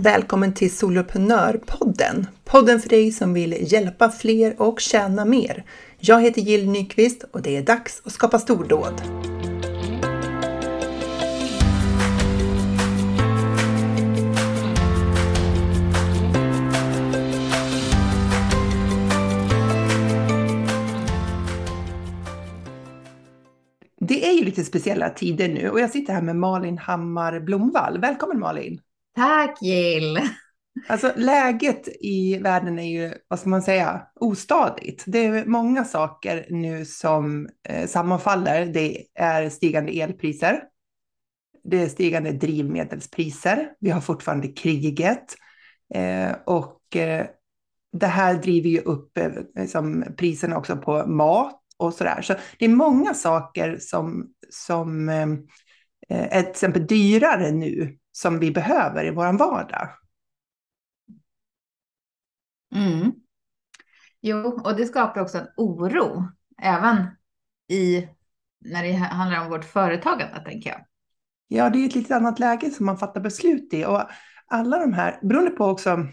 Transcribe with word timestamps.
Välkommen 0.00 0.54
till 0.54 0.76
Soloprenörpodden! 0.76 2.26
Podden 2.44 2.80
för 2.80 2.88
dig 2.88 3.12
som 3.12 3.34
vill 3.34 3.72
hjälpa 3.72 4.10
fler 4.10 4.62
och 4.62 4.80
tjäna 4.80 5.24
mer. 5.24 5.64
Jag 5.98 6.22
heter 6.22 6.40
Jill 6.40 6.70
Nyqvist 6.70 7.24
och 7.32 7.42
det 7.42 7.56
är 7.56 7.62
dags 7.62 8.02
att 8.04 8.12
skapa 8.12 8.38
stordåd. 8.38 9.02
Det 24.00 24.28
är 24.28 24.32
ju 24.32 24.44
lite 24.44 24.64
speciella 24.64 25.10
tider 25.10 25.48
nu 25.48 25.70
och 25.70 25.80
jag 25.80 25.90
sitter 25.90 26.12
här 26.12 26.22
med 26.22 26.36
Malin 26.36 26.78
Hammar 26.78 27.40
Blomvall. 27.40 27.98
Välkommen 28.00 28.38
Malin! 28.38 28.80
Tack 29.18 29.62
Jill! 29.62 30.18
Alltså 30.88 31.12
läget 31.16 31.88
i 32.00 32.38
världen 32.38 32.78
är 32.78 32.88
ju, 32.88 33.14
vad 33.28 33.38
ska 33.38 33.48
man 33.48 33.62
säga, 33.62 34.02
ostadigt. 34.20 35.04
Det 35.06 35.18
är 35.18 35.44
många 35.44 35.84
saker 35.84 36.46
nu 36.50 36.84
som 36.84 37.48
eh, 37.68 37.86
sammanfaller. 37.86 38.66
Det 38.66 39.04
är 39.14 39.48
stigande 39.48 39.92
elpriser. 39.92 40.62
Det 41.64 41.82
är 41.82 41.88
stigande 41.88 42.32
drivmedelspriser. 42.32 43.70
Vi 43.80 43.90
har 43.90 44.00
fortfarande 44.00 44.48
kriget. 44.48 45.34
Eh, 45.94 46.32
och 46.46 46.96
eh, 46.96 47.26
det 47.92 48.06
här 48.06 48.34
driver 48.34 48.68
ju 48.68 48.80
upp 48.80 49.18
eh, 49.18 49.30
liksom, 49.54 50.04
priserna 50.16 50.56
också 50.56 50.76
på 50.76 51.06
mat 51.06 51.60
och 51.76 51.94
sådär. 51.94 52.22
Så 52.22 52.34
det 52.58 52.64
är 52.64 52.68
många 52.68 53.14
saker 53.14 53.76
som, 53.80 54.26
som 54.50 55.08
eh, 55.08 55.28
eh 56.08 56.36
är 56.36 56.42
till 56.42 56.50
exempel 56.50 56.86
dyrare 56.86 57.50
nu 57.50 57.98
som 58.18 58.38
vi 58.38 58.50
behöver 58.50 59.04
i 59.04 59.10
vår 59.10 59.38
vardag. 59.38 59.88
Mm. 62.74 63.12
Jo, 64.20 64.60
och 64.64 64.76
det 64.76 64.86
skapar 64.86 65.20
också 65.20 65.38
en 65.38 65.46
oro, 65.56 66.28
även 66.62 66.96
i, 67.68 68.08
när 68.64 68.82
det 68.82 68.92
handlar 68.92 69.40
om 69.40 69.50
vårt 69.50 69.64
företagande, 69.64 70.44
tänker 70.44 70.70
jag. 70.70 70.80
Ja, 71.48 71.70
det 71.70 71.78
är 71.78 71.86
ett 71.86 71.94
lite 71.94 72.16
annat 72.16 72.38
läge 72.38 72.70
som 72.70 72.86
man 72.86 72.98
fattar 72.98 73.20
beslut 73.20 73.74
i. 73.74 73.84
Och 73.84 74.02
alla 74.46 74.78
de 74.78 74.92
här, 74.92 75.18
beroende 75.22 75.50
på 75.50 75.64
också, 75.64 76.06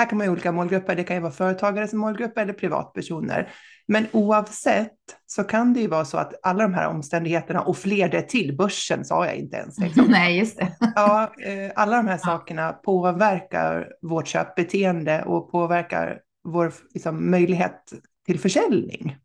här 0.00 0.08
kan 0.08 0.18
man 0.18 0.26
ju 0.26 0.32
olika 0.32 0.52
målgrupper, 0.52 0.96
det 0.96 1.04
kan 1.04 1.16
ju 1.16 1.22
vara 1.22 1.32
företagare 1.32 1.88
som 1.88 1.98
målgrupp 1.98 2.38
eller 2.38 2.52
privatpersoner. 2.52 3.52
Men 3.88 4.06
oavsett 4.12 4.96
så 5.26 5.44
kan 5.44 5.72
det 5.72 5.80
ju 5.80 5.86
vara 5.86 6.04
så 6.04 6.18
att 6.18 6.32
alla 6.42 6.62
de 6.62 6.74
här 6.74 6.88
omständigheterna 6.88 7.60
och 7.60 7.76
fler 7.76 8.08
det 8.08 8.22
till, 8.22 8.56
börsen 8.56 9.04
sa 9.04 9.26
jag 9.26 9.36
inte 9.36 9.56
ens. 9.56 9.78
Liksom. 9.78 10.04
Nej, 10.08 10.38
just 10.38 10.58
det. 10.58 10.76
ja, 10.96 11.32
eh, 11.42 11.72
alla 11.76 11.96
de 11.96 12.06
här 12.06 12.18
sakerna 12.18 12.72
påverkar 12.72 13.88
vårt 14.02 14.26
köpbeteende 14.26 15.22
och 15.22 15.50
påverkar 15.50 16.20
vår 16.44 16.72
liksom, 16.94 17.30
möjlighet 17.30 17.92
till 18.26 18.40
försäljning. 18.40 19.16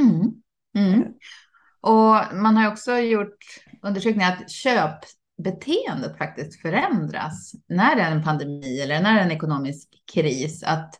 Mm. 0.00 0.32
Mm. 0.76 1.04
Och 1.80 2.36
man 2.36 2.56
har 2.56 2.72
också 2.72 2.98
gjort 2.98 3.36
undersökningar 3.82 4.32
att 4.32 4.50
beteendet 5.42 6.18
faktiskt 6.18 6.62
förändras 6.62 7.52
när 7.68 7.96
det 7.96 8.02
är 8.02 8.10
en 8.10 8.22
pandemi 8.22 8.80
eller 8.80 9.00
när 9.00 9.14
det 9.14 9.20
är 9.20 9.24
en 9.24 9.30
ekonomisk 9.30 9.88
kris. 10.14 10.62
Att 10.62 10.94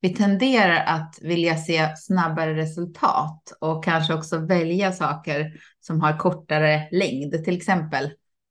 vi 0.00 0.14
tenderar 0.14 0.84
att 0.86 1.18
vilja 1.22 1.56
se 1.56 1.96
snabbare 1.96 2.54
resultat 2.54 3.52
och 3.60 3.84
kanske 3.84 4.14
också 4.14 4.38
välja 4.38 4.92
saker 4.92 5.52
som 5.80 6.00
har 6.00 6.18
kortare 6.18 6.88
längd. 6.90 7.44
Till 7.44 7.56
exempel 7.56 8.10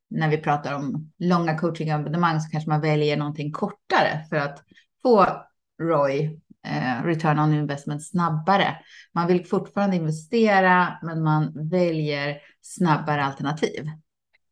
när 0.09 0.29
vi 0.29 0.37
pratar 0.37 0.73
om 0.73 1.11
långa 1.19 1.57
coachingabonnemang 1.57 2.41
så 2.41 2.49
kanske 2.51 2.69
man 2.69 2.81
väljer 2.81 3.17
någonting 3.17 3.51
kortare 3.51 4.25
för 4.29 4.35
att 4.35 4.63
få 5.01 5.25
ROI, 5.81 6.39
eh, 6.67 7.03
return 7.03 7.39
on 7.39 7.53
investment, 7.53 8.07
snabbare. 8.07 8.77
Man 9.13 9.27
vill 9.27 9.45
fortfarande 9.45 9.95
investera, 9.95 10.97
men 11.03 11.23
man 11.23 11.69
väljer 11.69 12.37
snabbare 12.61 13.25
alternativ. 13.25 13.89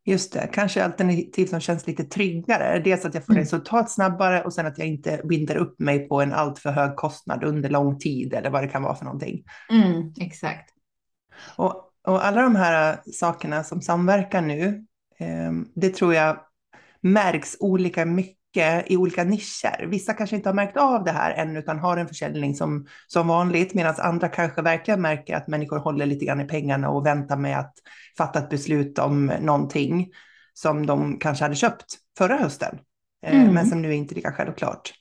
Just 0.08 0.34
det, 0.34 0.50
kanske 0.54 0.84
alternativ 0.84 1.46
som 1.46 1.60
känns 1.60 1.88
lite 1.88 2.04
tryggare. 2.04 2.80
Dels 2.80 3.06
att 3.06 3.14
jag 3.14 3.26
får 3.26 3.34
mm. 3.34 3.42
resultat 3.42 3.92
snabbare 3.92 4.44
och 4.44 4.54
sen 4.54 4.66
att 4.66 4.78
jag 4.78 4.88
inte 4.88 5.22
binder 5.24 5.56
upp 5.56 5.80
mig 5.80 6.08
på 6.08 6.22
en 6.22 6.34
alltför 6.34 6.72
hög 6.72 6.96
kostnad 6.96 7.44
under 7.44 7.70
lång 7.70 8.00
tid 8.00 8.34
eller 8.34 8.50
vad 8.50 8.64
det 8.64 8.68
kan 8.68 8.84
vara 8.84 8.96
för 8.96 9.06
någonting. 9.06 9.44
Mm, 9.72 10.14
exakt. 10.20 10.70
Och, 11.56 11.92
och 12.08 12.26
alla 12.26 12.42
de 12.42 12.56
här 12.56 12.98
sakerna 13.14 13.64
som 13.64 13.82
samverkar 13.82 14.42
nu, 14.42 14.86
eh, 15.20 15.52
det 15.76 15.90
tror 15.90 16.14
jag 16.14 16.38
märks 17.02 17.58
olika 17.60 18.06
mycket 18.06 18.36
mycket 18.36 18.45
i 18.88 18.98
olika 18.98 19.24
nischer. 19.24 19.86
Vissa 19.88 20.14
kanske 20.14 20.36
inte 20.36 20.50
har 20.50 20.54
märkt 20.54 20.78
av 20.78 21.04
det 21.04 21.12
här 21.12 21.32
än 21.32 21.58
utan 21.58 21.80
har 21.80 21.98
en 21.98 22.08
försäljning 22.08 22.56
som, 22.56 22.88
som 23.08 23.28
vanligt 23.28 23.74
medan 23.74 23.96
andra 23.98 24.28
kanske 24.28 24.62
verkligen 24.62 25.02
märker 25.02 25.36
att 25.36 25.48
människor 25.48 25.78
håller 25.78 26.06
lite 26.06 26.26
grann 26.26 26.42
i 26.42 26.48
pengarna 26.48 26.90
och 26.90 27.06
väntar 27.06 27.38
med 27.38 27.60
att 27.60 27.74
fatta 28.18 28.40
ett 28.40 28.50
beslut 28.50 29.00
om 29.00 29.26
någonting 29.26 30.12
som 30.54 30.86
de 30.86 31.20
kanske 31.20 31.46
hade 31.46 31.56
köpt 31.56 31.86
förra 32.18 32.38
hösten 32.38 32.80
eh, 33.26 33.42
mm. 33.42 33.54
men 33.54 33.66
som 33.66 33.82
nu 33.82 33.90
är 33.90 33.96
inte 33.96 34.16
lika 34.16 34.32
självklart. 34.32 34.94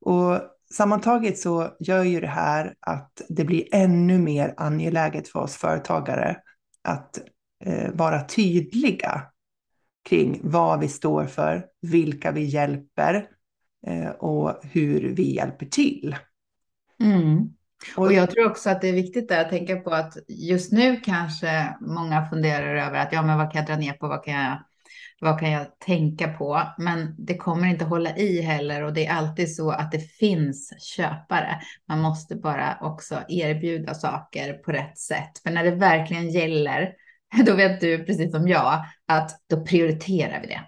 Och 0.00 0.40
sammantaget 0.74 1.38
så 1.38 1.68
gör 1.80 2.04
ju 2.04 2.20
det 2.20 2.26
här 2.26 2.74
att 2.80 3.22
det 3.28 3.44
blir 3.44 3.64
ännu 3.72 4.18
mer 4.18 4.54
angeläget 4.56 5.28
för 5.28 5.40
oss 5.40 5.56
företagare 5.56 6.36
att 6.84 7.18
eh, 7.64 7.90
vara 7.92 8.24
tydliga 8.24 9.22
kring 10.08 10.40
vad 10.42 10.80
vi 10.80 10.88
står 10.88 11.26
för, 11.26 11.66
vilka 11.82 12.30
vi 12.30 12.44
hjälper 12.44 13.26
eh, 13.86 14.10
och 14.10 14.60
hur 14.62 15.14
vi 15.14 15.34
hjälper 15.34 15.66
till. 15.66 16.16
Mm. 17.00 17.48
Och 17.96 18.12
jag 18.12 18.30
tror 18.30 18.46
också 18.46 18.70
att 18.70 18.80
det 18.80 18.88
är 18.88 18.92
viktigt 18.92 19.28
där 19.28 19.40
att 19.40 19.50
tänka 19.50 19.76
på 19.76 19.90
att 19.90 20.16
just 20.28 20.72
nu 20.72 20.96
kanske 20.96 21.76
många 21.80 22.26
funderar 22.26 22.76
över 22.86 22.98
att 22.98 23.12
ja, 23.12 23.22
men 23.22 23.38
vad 23.38 23.52
kan 23.52 23.58
jag 23.58 23.68
dra 23.68 23.76
ner 23.76 23.92
på? 23.92 24.08
Vad 24.08 24.24
kan 24.24 24.34
jag, 24.34 24.58
vad 25.20 25.40
kan 25.40 25.50
jag 25.50 25.78
tänka 25.78 26.28
på? 26.28 26.62
Men 26.78 27.14
det 27.18 27.36
kommer 27.36 27.68
inte 27.68 27.84
hålla 27.84 28.16
i 28.16 28.40
heller 28.40 28.82
och 28.82 28.92
det 28.92 29.06
är 29.06 29.14
alltid 29.14 29.54
så 29.54 29.70
att 29.70 29.92
det 29.92 29.98
finns 29.98 30.72
köpare. 30.96 31.60
Man 31.88 32.00
måste 32.00 32.36
bara 32.36 32.78
också 32.80 33.22
erbjuda 33.28 33.94
saker 33.94 34.52
på 34.52 34.72
rätt 34.72 34.98
sätt. 34.98 35.38
För 35.42 35.50
när 35.50 35.64
det 35.64 35.70
verkligen 35.70 36.30
gäller 36.30 36.94
då 37.46 37.54
vet 37.54 37.80
du 37.80 38.04
precis 38.04 38.32
som 38.32 38.48
jag 38.48 38.84
att 39.16 39.30
då 39.48 39.64
prioriterar 39.64 40.40
vi 40.40 40.46
det. 40.46 40.60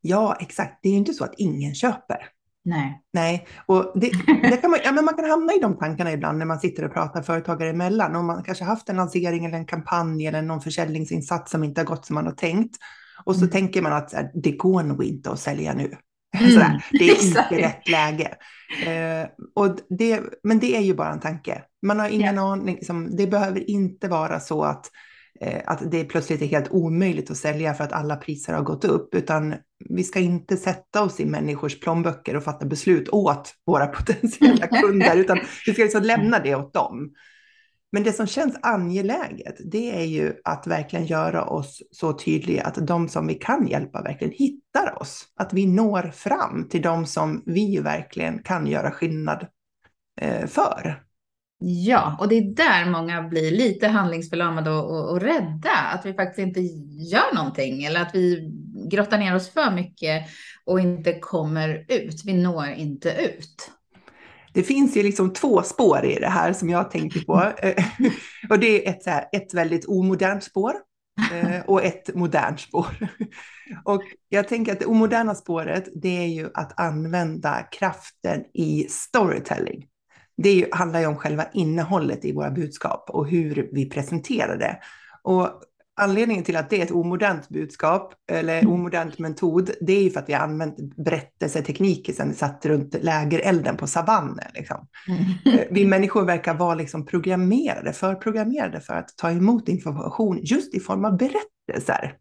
Ja, 0.00 0.36
exakt. 0.40 0.78
Det 0.82 0.88
är 0.88 0.92
ju 0.92 0.98
inte 0.98 1.14
så 1.14 1.24
att 1.24 1.34
ingen 1.36 1.74
köper. 1.74 2.28
Nej. 2.64 3.02
Nej, 3.12 3.46
och 3.66 3.92
det, 3.94 4.10
det 4.42 4.56
kan 4.56 4.70
man, 4.70 4.80
ja, 4.84 4.92
men 4.92 5.04
man 5.04 5.14
kan 5.14 5.30
hamna 5.30 5.52
i 5.52 5.58
de 5.58 5.78
tankarna 5.78 6.12
ibland 6.12 6.38
när 6.38 6.46
man 6.46 6.60
sitter 6.60 6.84
och 6.84 6.92
pratar 6.92 7.22
företagare 7.22 7.70
emellan. 7.70 8.16
Om 8.16 8.26
man 8.26 8.42
kanske 8.42 8.64
haft 8.64 8.88
en 8.88 8.96
lansering 8.96 9.44
eller 9.44 9.58
en 9.58 9.66
kampanj 9.66 10.26
eller 10.26 10.42
någon 10.42 10.60
försäljningsinsats 10.60 11.50
som 11.50 11.64
inte 11.64 11.80
har 11.80 11.86
gått 11.86 12.06
som 12.06 12.14
man 12.14 12.26
har 12.26 12.32
tänkt. 12.32 12.76
Och 13.24 13.34
så 13.34 13.40
mm. 13.40 13.50
tänker 13.50 13.82
man 13.82 13.92
att 13.92 14.14
det 14.34 14.52
går 14.52 14.82
nog 14.82 15.04
inte 15.04 15.30
att 15.30 15.40
sälja 15.40 15.74
nu. 15.74 15.96
Mm. 16.38 16.50
Sådär, 16.50 16.84
det 16.90 17.10
är 17.10 17.26
inte 17.26 17.46
rätt 17.50 17.88
läge. 17.88 18.36
Eh, 18.86 19.28
och 19.54 19.76
det, 19.88 20.20
men 20.42 20.58
det 20.58 20.76
är 20.76 20.80
ju 20.80 20.94
bara 20.94 21.12
en 21.12 21.20
tanke. 21.20 21.62
Man 21.82 21.98
har 21.98 22.08
ingen 22.08 22.34
yeah. 22.34 22.44
aning. 22.44 22.74
Liksom, 22.74 23.16
det 23.16 23.26
behöver 23.26 23.70
inte 23.70 24.08
vara 24.08 24.40
så 24.40 24.62
att 24.62 24.86
Eh, 25.44 25.60
att 25.66 25.90
det 25.90 26.04
plötsligt 26.04 26.42
är 26.42 26.46
helt 26.46 26.70
omöjligt 26.70 27.30
att 27.30 27.36
sälja 27.36 27.74
för 27.74 27.84
att 27.84 27.92
alla 27.92 28.16
priser 28.16 28.52
har 28.52 28.62
gått 28.62 28.84
upp, 28.84 29.14
utan 29.14 29.54
vi 29.88 30.04
ska 30.04 30.20
inte 30.20 30.56
sätta 30.56 31.02
oss 31.02 31.20
i 31.20 31.24
människors 31.24 31.80
plånböcker 31.80 32.36
och 32.36 32.44
fatta 32.44 32.66
beslut 32.66 33.08
åt 33.08 33.54
våra 33.66 33.86
potentiella 33.96 34.66
kunder, 34.66 35.16
utan 35.16 35.38
vi 35.66 35.72
ska 35.72 35.82
liksom 35.82 36.02
lämna 36.02 36.38
det 36.38 36.54
åt 36.54 36.74
dem. 36.74 37.12
Men 37.92 38.02
det 38.02 38.12
som 38.12 38.26
känns 38.26 38.56
angeläget, 38.62 39.56
det 39.72 40.00
är 40.00 40.04
ju 40.04 40.34
att 40.44 40.66
verkligen 40.66 41.06
göra 41.06 41.44
oss 41.44 41.82
så 41.90 42.12
tydliga 42.12 42.64
att 42.64 42.86
de 42.86 43.08
som 43.08 43.26
vi 43.26 43.34
kan 43.34 43.68
hjälpa 43.68 44.02
verkligen 44.02 44.34
hittar 44.34 45.02
oss. 45.02 45.24
Att 45.36 45.52
vi 45.52 45.66
når 45.66 46.02
fram 46.02 46.68
till 46.68 46.82
de 46.82 47.06
som 47.06 47.42
vi 47.46 47.78
verkligen 47.78 48.42
kan 48.42 48.66
göra 48.66 48.90
skillnad 48.90 49.46
eh, 50.20 50.46
för. 50.46 51.02
Ja, 51.62 52.16
och 52.20 52.28
det 52.28 52.38
är 52.38 52.54
där 52.54 52.90
många 52.90 53.22
blir 53.22 53.50
lite 53.50 53.88
handlingsförlamade 53.88 54.70
och, 54.70 54.90
och, 54.90 55.10
och, 55.10 55.20
rädda. 55.20 55.70
Att 55.94 56.06
vi 56.06 56.14
faktiskt 56.14 56.38
inte 56.38 56.60
gör 57.10 57.34
någonting 57.34 57.84
eller 57.84 58.02
att 58.02 58.14
vi 58.14 58.52
grottar 58.90 59.18
ner 59.18 59.34
oss 59.34 59.50
för 59.50 59.70
mycket 59.70 60.26
och 60.64 60.80
inte 60.80 61.12
kommer 61.12 61.84
ut. 61.88 62.22
Vi 62.24 62.32
når 62.32 62.66
inte 62.66 63.10
ut. 63.10 63.70
Det 64.52 64.62
finns 64.62 64.96
ju 64.96 65.02
liksom 65.02 65.32
två 65.32 65.62
spår 65.62 66.04
i 66.04 66.18
det 66.20 66.28
här 66.28 66.52
som 66.52 66.70
jag 66.70 66.90
tänker 66.90 67.20
på. 67.20 67.32
och 68.50 68.58
det 68.58 68.86
är 68.86 68.90
ett, 68.90 69.06
här, 69.06 69.24
ett 69.32 69.54
väldigt 69.54 69.84
omodernt 69.88 70.44
spår 70.44 70.74
eh, 71.32 71.60
och 71.66 71.84
ett 71.84 72.14
modernt 72.14 72.60
spår. 72.60 72.86
Och 73.84 74.02
jag 74.28 74.48
tänker 74.48 74.72
att 74.72 74.80
det 74.80 74.86
omoderna 74.86 75.34
spåret, 75.34 75.88
det 75.94 76.18
är 76.18 76.26
ju 76.26 76.50
att 76.54 76.80
använda 76.80 77.62
kraften 77.70 78.44
i 78.54 78.86
storytelling 78.88 79.86
det 80.42 80.68
handlar 80.72 81.00
ju 81.00 81.06
om 81.06 81.16
själva 81.16 81.44
innehållet 81.52 82.24
i 82.24 82.32
våra 82.32 82.50
budskap 82.50 83.10
och 83.10 83.28
hur 83.28 83.68
vi 83.72 83.90
presenterar 83.90 84.56
det. 84.56 84.78
Och 85.22 85.48
anledningen 86.00 86.44
till 86.44 86.56
att 86.56 86.70
det 86.70 86.80
är 86.80 86.84
ett 86.84 86.90
omodernt 86.90 87.48
budskap 87.48 88.14
eller 88.32 88.58
mm. 88.58 88.72
omodernt 88.72 89.18
metod, 89.18 89.70
det 89.80 89.92
är 89.92 90.02
ju 90.02 90.10
för 90.10 90.20
att 90.20 90.28
vi 90.28 90.32
har 90.32 90.40
använt 90.40 90.96
berättelsetekniker 90.96 92.12
sedan 92.12 92.28
vi 92.28 92.34
satt 92.34 92.66
runt 92.66 92.96
lägerelden 93.02 93.76
på 93.76 93.86
savannen. 93.86 94.50
Liksom. 94.54 94.86
Mm. 95.08 95.58
Eh, 95.58 95.66
vi 95.70 95.86
människor 95.86 96.24
verkar 96.24 96.54
vara 96.54 96.74
liksom 96.74 97.06
programmerade, 97.06 97.92
förprogrammerade 97.92 98.80
för 98.80 98.94
att 98.94 99.08
ta 99.16 99.30
emot 99.30 99.68
information 99.68 100.38
just 100.42 100.74
i 100.74 100.80
form 100.80 101.04
av 101.04 101.16
berättelser. 101.16 102.14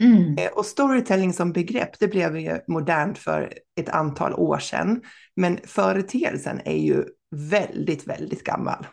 Mm. 0.00 0.38
Eh, 0.38 0.48
och 0.54 0.66
storytelling 0.66 1.32
som 1.32 1.52
begrepp, 1.52 1.98
det 1.98 2.08
blev 2.08 2.38
ju 2.38 2.58
modernt 2.68 3.18
för 3.18 3.52
ett 3.80 3.88
antal 3.88 4.34
år 4.34 4.58
sedan. 4.58 5.00
Men 5.36 5.58
företeelsen 5.64 6.60
är 6.64 6.78
ju 6.78 7.04
väldigt, 7.36 8.06
väldigt 8.08 8.44
gammal. 8.44 8.86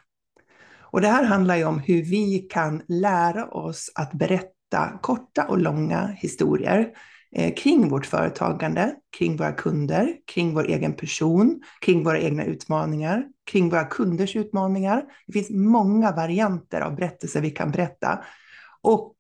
Och 0.94 1.02
det 1.02 1.08
här 1.08 1.24
handlar 1.24 1.56
ju 1.56 1.66
om 1.66 1.80
hur 1.80 2.04
vi 2.04 2.48
kan 2.50 2.82
lära 2.88 3.48
oss 3.48 3.92
att 3.96 4.14
berätta 4.14 5.00
korta 5.02 5.48
och 5.48 5.58
långa 5.58 6.08
historier 6.08 6.90
eh, 7.36 7.54
kring 7.54 7.90
vårt 7.90 8.06
företagande, 8.06 8.96
kring 9.18 9.38
våra 9.38 9.52
kunder, 9.52 10.16
kring 10.34 10.54
vår 10.54 10.66
egen 10.66 10.94
person, 10.94 11.62
kring 11.82 12.04
våra 12.04 12.20
egna 12.20 12.44
utmaningar, 12.46 13.26
kring 13.52 13.70
våra 13.70 13.86
kunders 13.86 14.36
utmaningar. 14.36 15.04
Det 15.28 15.34
finns 15.34 15.50
många 15.50 16.12
varianter 16.12 16.82
av 16.82 16.96
berättelser 16.96 17.42
vi 17.42 17.52
kan 17.52 17.72
berätta. 17.72 18.24
Och 18.82 19.16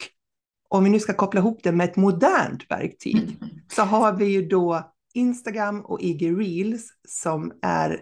om 0.69 0.83
vi 0.83 0.89
nu 0.89 0.99
ska 0.99 1.13
koppla 1.13 1.39
ihop 1.39 1.59
det 1.63 1.71
med 1.71 1.89
ett 1.89 1.95
modernt 1.95 2.71
verktyg, 2.71 3.37
så 3.75 3.81
har 3.81 4.13
vi 4.13 4.25
ju 4.25 4.47
då 4.47 4.93
Instagram 5.13 5.81
och 5.81 6.01
IG 6.01 6.39
Reels 6.39 6.87
som 7.07 7.51
är 7.61 7.99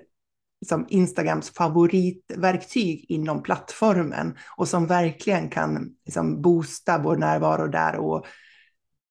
som 0.66 0.86
Instagrams 0.90 1.54
favoritverktyg 1.54 3.06
inom 3.10 3.44
plattformen 3.44 4.38
och 4.58 4.68
som 4.68 4.88
verkligen 4.88 5.50
kan 5.50 5.90
liksom 6.06 6.42
boosta 6.42 6.98
vår 6.98 7.18
närvaro 7.18 7.68
där 7.68 7.96
och 7.96 8.26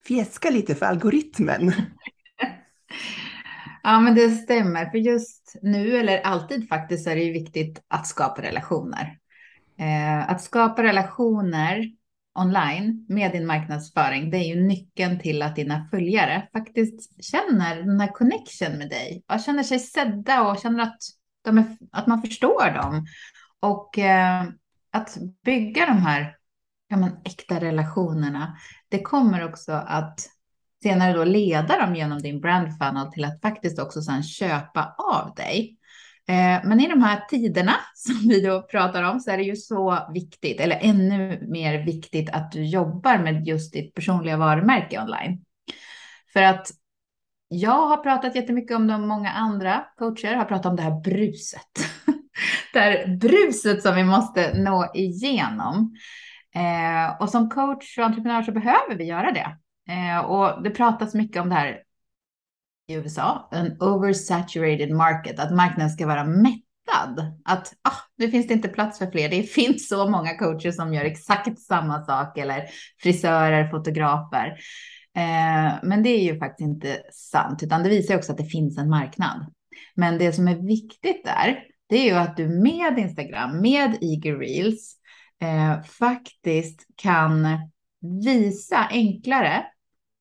fjäska 0.07 0.51
lite 0.51 0.75
för 0.75 0.87
algoritmen. 0.87 1.73
Ja, 3.83 4.01
men 4.01 4.15
det 4.15 4.31
stämmer. 4.31 4.91
För 4.91 4.99
just 4.99 5.57
nu, 5.63 5.97
eller 5.97 6.21
alltid 6.21 6.69
faktiskt, 6.69 7.07
är 7.07 7.17
det 7.17 7.23
ju 7.23 7.33
viktigt 7.33 7.83
att 7.89 8.07
skapa 8.07 8.43
relationer. 8.43 9.19
Eh, 9.79 10.31
att 10.31 10.43
skapa 10.43 10.83
relationer 10.83 11.93
online 12.35 13.07
med 13.09 13.33
din 13.33 13.47
marknadsföring, 13.47 14.31
det 14.31 14.37
är 14.37 14.55
ju 14.55 14.63
nyckeln 14.63 15.21
till 15.21 15.43
att 15.43 15.57
dina 15.57 15.89
följare 15.91 16.49
faktiskt 16.53 17.25
känner 17.25 17.77
den 17.77 18.01
här 18.01 18.13
connection 18.13 18.79
med 18.79 18.89
dig 18.89 19.25
och 19.33 19.41
känner 19.41 19.63
sig 19.63 19.79
sedda 19.79 20.43
och 20.43 20.59
känner 20.59 20.83
att 20.83 20.99
de 21.43 21.59
är, 21.59 21.65
att 21.93 22.07
man 22.07 22.23
förstår 22.23 22.75
dem. 22.75 23.07
Och 23.61 23.99
eh, 23.99 24.45
att 24.93 25.19
bygga 25.45 25.87
de 25.87 25.93
här 25.93 26.37
ja, 26.89 26.97
men, 26.97 27.17
äkta 27.25 27.61
relationerna, 27.61 28.57
det 28.89 29.03
kommer 29.03 29.45
också 29.45 29.73
att 29.73 30.21
senare 30.83 31.13
då 31.13 31.25
leda 31.25 31.79
dem 31.79 31.97
genom 31.97 32.23
din 32.23 32.41
brand 32.41 32.79
funnel 32.79 33.13
till 33.13 33.25
att 33.25 33.41
faktiskt 33.41 33.79
också 33.79 34.03
sedan 34.03 34.23
köpa 34.23 34.95
av 34.99 35.35
dig. 35.35 35.77
Eh, 36.29 36.61
men 36.65 36.81
i 36.81 36.89
de 36.89 37.03
här 37.03 37.21
tiderna 37.29 37.75
som 37.95 38.29
vi 38.29 38.41
då 38.41 38.63
pratar 38.63 39.03
om 39.03 39.21
så 39.21 39.31
är 39.31 39.37
det 39.37 39.43
ju 39.43 39.57
så 39.57 40.09
viktigt, 40.15 40.61
eller 40.61 40.79
ännu 40.83 41.47
mer 41.49 41.85
viktigt 41.85 42.31
att 42.31 42.53
du 42.53 42.65
jobbar 42.65 43.19
med 43.19 43.47
just 43.47 43.73
ditt 43.73 43.95
personliga 43.95 44.37
varumärke 44.37 45.01
online. 45.03 45.45
För 46.33 46.43
att 46.43 46.71
jag 47.53 47.89
har 47.89 47.97
pratat 47.97 48.35
jättemycket 48.35 48.77
om 48.77 48.87
det 48.87 48.95
och 48.95 49.01
många 49.01 49.31
andra 49.31 49.85
coacher 49.99 50.35
har 50.35 50.45
pratat 50.45 50.67
om 50.67 50.77
det 50.77 50.83
här 50.83 51.01
bruset. 51.01 51.71
det 52.73 52.79
här 52.79 53.17
bruset 53.17 53.83
som 53.83 53.95
vi 53.95 54.05
måste 54.05 54.55
nå 54.55 54.91
igenom. 54.95 55.95
Eh, 56.55 57.21
och 57.21 57.29
som 57.29 57.51
coach 57.51 57.99
och 57.99 58.05
entreprenör 58.05 58.43
så 58.43 58.53
behöver 58.53 58.95
vi 58.95 59.05
göra 59.05 59.33
det. 59.33 59.57
Eh, 59.93 60.19
och 60.19 60.63
det 60.63 60.71
pratas 60.71 61.15
mycket 61.15 61.43
om 61.43 61.49
det 61.49 61.55
här 61.55 61.83
i 62.89 62.95
USA, 62.95 63.49
en 63.53 63.77
oversaturated 63.83 64.91
market, 64.91 65.39
att 65.39 65.55
marknaden 65.55 65.91
ska 65.91 66.07
vara 66.07 66.25
mättad. 66.25 67.41
Att 67.45 67.73
ah, 67.83 67.99
nu 68.17 68.31
finns 68.31 68.47
det 68.47 68.55
inte 68.55 68.69
plats 68.69 68.99
för 68.99 69.11
fler. 69.11 69.29
Det 69.29 69.43
finns 69.43 69.89
så 69.89 70.09
många 70.09 70.39
coacher 70.39 70.71
som 70.71 70.95
gör 70.95 71.05
exakt 71.05 71.59
samma 71.59 72.05
sak 72.05 72.39
eller 72.39 72.65
frisörer, 73.03 73.71
fotografer. 73.71 74.59
Eh, 75.17 75.79
men 75.83 76.03
det 76.03 76.11
är 76.11 76.23
ju 76.33 76.39
faktiskt 76.39 76.69
inte 76.69 77.03
sant, 77.13 77.63
utan 77.63 77.83
det 77.83 77.89
visar 77.89 78.17
också 78.17 78.33
att 78.33 78.39
det 78.39 78.45
finns 78.45 78.79
en 78.79 78.91
marknad. 78.91 79.47
Men 79.95 80.19
det 80.19 80.33
som 80.33 80.49
är 80.49 80.57
viktigt 80.57 81.25
där, 81.25 81.65
det 81.89 81.97
är 81.97 82.05
ju 82.05 82.15
att 82.15 82.37
du 82.37 82.49
med 82.49 82.99
Instagram, 82.99 83.61
med 83.61 83.99
IG 84.01 84.33
Reels, 84.33 84.97
eh, 85.43 85.83
faktiskt 85.83 86.87
kan 86.97 87.47
visa 88.25 88.87
enklare 88.91 89.65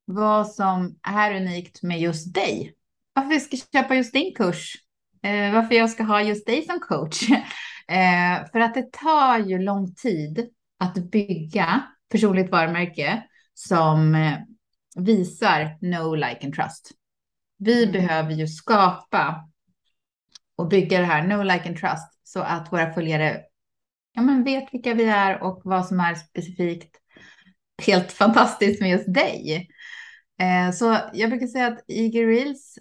vad 0.05 0.47
som 0.47 0.99
är 1.03 1.35
unikt 1.35 1.83
med 1.83 1.99
just 1.99 2.33
dig. 2.33 2.73
Varför 3.13 3.31
jag 3.31 3.41
ska 3.41 3.57
köpa 3.73 3.95
just 3.95 4.13
din 4.13 4.33
kurs. 4.35 4.75
Eh, 5.23 5.53
varför 5.53 5.75
jag 5.75 5.89
ska 5.89 6.03
ha 6.03 6.21
just 6.21 6.45
dig 6.45 6.65
som 6.65 6.79
coach. 6.79 7.29
Eh, 7.89 8.51
för 8.51 8.59
att 8.59 8.73
det 8.73 8.91
tar 8.91 9.39
ju 9.39 9.59
lång 9.59 9.93
tid 9.93 10.49
att 10.79 10.93
bygga 11.11 11.83
personligt 12.11 12.51
varumärke 12.51 13.23
som 13.53 14.15
eh, 14.15 14.37
visar 14.99 15.77
no, 15.81 16.15
like 16.15 16.39
and 16.43 16.53
trust. 16.53 16.91
Vi 17.57 17.83
mm. 17.83 17.91
behöver 17.91 18.31
ju 18.31 18.47
skapa 18.47 19.49
och 20.55 20.67
bygga 20.67 20.99
det 20.99 21.05
här 21.05 21.27
no, 21.27 21.43
like 21.43 21.67
and 21.67 21.77
trust 21.77 22.19
så 22.23 22.39
att 22.39 22.71
våra 22.71 22.93
följare 22.93 23.41
ja, 24.13 24.21
men 24.21 24.43
vet 24.43 24.73
vilka 24.73 24.93
vi 24.93 25.03
är 25.03 25.43
och 25.43 25.61
vad 25.63 25.85
som 25.85 25.99
är 25.99 26.15
specifikt 26.15 26.95
helt 27.81 28.11
fantastiskt 28.11 28.81
med 28.81 28.89
just 28.89 29.13
dig. 29.13 29.69
Eh, 30.39 30.71
så 30.71 30.97
jag 31.13 31.29
brukar 31.29 31.47
säga 31.47 31.67
att 31.67 31.83
IG 31.87 32.27
Reels 32.27 32.77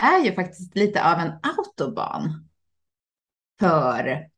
är 0.00 0.24
ju 0.24 0.34
faktiskt 0.34 0.76
lite 0.76 1.12
av 1.12 1.18
en 1.18 1.32
autobahn 1.42 2.48
för, 3.58 4.28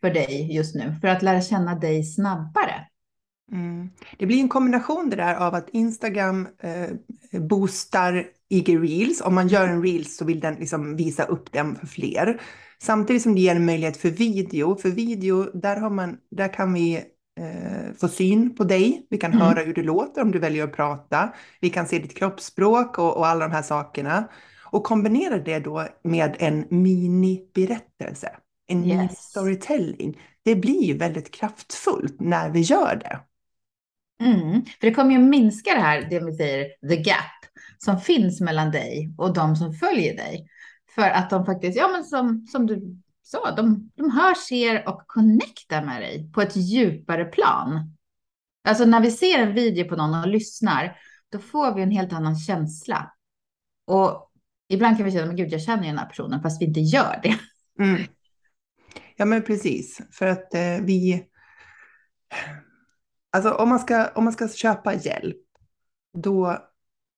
för 0.00 0.10
dig 0.10 0.54
just 0.54 0.74
nu, 0.74 0.94
för 1.00 1.08
att 1.08 1.22
lära 1.22 1.40
känna 1.40 1.74
dig 1.74 2.04
snabbare. 2.04 2.87
Mm. 3.52 3.90
Det 4.18 4.26
blir 4.26 4.40
en 4.40 4.48
kombination 4.48 5.10
det 5.10 5.16
där 5.16 5.34
av 5.34 5.54
att 5.54 5.68
Instagram 5.68 6.48
eh, 6.62 7.40
boostar 7.40 8.26
IG 8.48 8.82
Reels. 8.82 9.20
Om 9.20 9.34
man 9.34 9.48
gör 9.48 9.68
en 9.68 9.82
Reels 9.82 10.16
så 10.16 10.24
vill 10.24 10.40
den 10.40 10.54
liksom 10.54 10.96
visa 10.96 11.24
upp 11.24 11.52
den 11.52 11.76
för 11.76 11.86
fler. 11.86 12.40
Samtidigt 12.82 13.22
som 13.22 13.34
det 13.34 13.40
ger 13.40 13.56
en 13.56 13.64
möjlighet 13.64 13.96
för 13.96 14.10
video. 14.10 14.76
För 14.76 14.90
video, 14.90 15.50
där, 15.54 15.76
har 15.76 15.90
man, 15.90 16.16
där 16.30 16.54
kan 16.54 16.72
vi 16.72 16.96
eh, 17.40 17.94
få 18.00 18.08
syn 18.08 18.54
på 18.54 18.64
dig. 18.64 19.06
Vi 19.10 19.18
kan 19.18 19.32
mm. 19.32 19.42
höra 19.42 19.60
hur 19.60 19.74
du 19.74 19.82
låter 19.82 20.22
om 20.22 20.30
du 20.30 20.38
väljer 20.38 20.64
att 20.64 20.76
prata. 20.76 21.32
Vi 21.60 21.70
kan 21.70 21.86
se 21.86 21.98
ditt 21.98 22.16
kroppsspråk 22.16 22.98
och, 22.98 23.16
och 23.16 23.26
alla 23.26 23.48
de 23.48 23.54
här 23.54 23.62
sakerna. 23.62 24.28
Och 24.70 24.84
kombinera 24.84 25.38
det 25.38 25.58
då 25.58 25.86
med 26.04 26.36
en 26.38 26.64
mini-berättelse. 26.70 28.30
En 28.66 28.84
yes. 28.84 28.96
mini-storytelling. 28.96 30.18
Det 30.42 30.54
blir 30.54 30.98
väldigt 30.98 31.30
kraftfullt 31.30 32.20
när 32.20 32.50
vi 32.50 32.60
gör 32.60 32.96
det. 32.96 33.20
Mm, 34.20 34.64
för 34.64 34.86
det 34.86 34.94
kommer 34.94 35.12
ju 35.12 35.18
minska 35.18 35.74
det 35.74 35.80
här, 35.80 36.06
det 36.10 36.20
vi 36.20 36.32
säger, 36.32 36.88
the 36.88 36.96
gap 36.96 37.38
som 37.78 38.00
finns 38.00 38.40
mellan 38.40 38.70
dig 38.70 39.14
och 39.18 39.34
de 39.34 39.56
som 39.56 39.72
följer 39.74 40.16
dig. 40.16 40.48
För 40.94 41.10
att 41.10 41.30
de 41.30 41.46
faktiskt, 41.46 41.78
ja 41.78 41.88
men 41.88 42.04
som, 42.04 42.46
som 42.46 42.66
du 42.66 42.96
sa, 43.22 43.50
de, 43.50 43.90
de 43.94 44.10
hör, 44.10 44.34
ser 44.34 44.88
och 44.88 45.02
connectar 45.06 45.84
med 45.84 46.02
dig 46.02 46.32
på 46.32 46.42
ett 46.42 46.56
djupare 46.56 47.24
plan. 47.24 47.96
Alltså 48.64 48.84
när 48.84 49.00
vi 49.00 49.10
ser 49.10 49.38
en 49.38 49.54
video 49.54 49.88
på 49.88 49.96
någon 49.96 50.20
och 50.20 50.28
lyssnar, 50.28 50.96
då 51.32 51.38
får 51.38 51.74
vi 51.74 51.82
en 51.82 51.90
helt 51.90 52.12
annan 52.12 52.36
känsla. 52.36 53.12
Och 53.86 54.30
ibland 54.68 54.96
kan 54.96 55.06
vi 55.06 55.12
känna, 55.12 55.26
men 55.26 55.36
gud, 55.36 55.52
jag 55.52 55.62
känner 55.62 55.84
den 55.84 55.98
här 55.98 56.06
personen, 56.06 56.42
fast 56.42 56.62
vi 56.62 56.66
inte 56.66 56.80
gör 56.80 57.20
det. 57.22 57.38
Mm. 57.84 58.02
Ja, 59.16 59.24
men 59.24 59.42
precis, 59.42 60.00
för 60.10 60.26
att 60.26 60.54
eh, 60.54 60.78
vi 60.82 61.24
Alltså 63.30 63.50
om 63.50 63.68
man 63.68 63.78
ska, 63.78 64.08
om 64.14 64.24
man 64.24 64.32
ska 64.32 64.48
köpa 64.48 64.94
hjälp, 64.94 65.36
då 66.18 66.58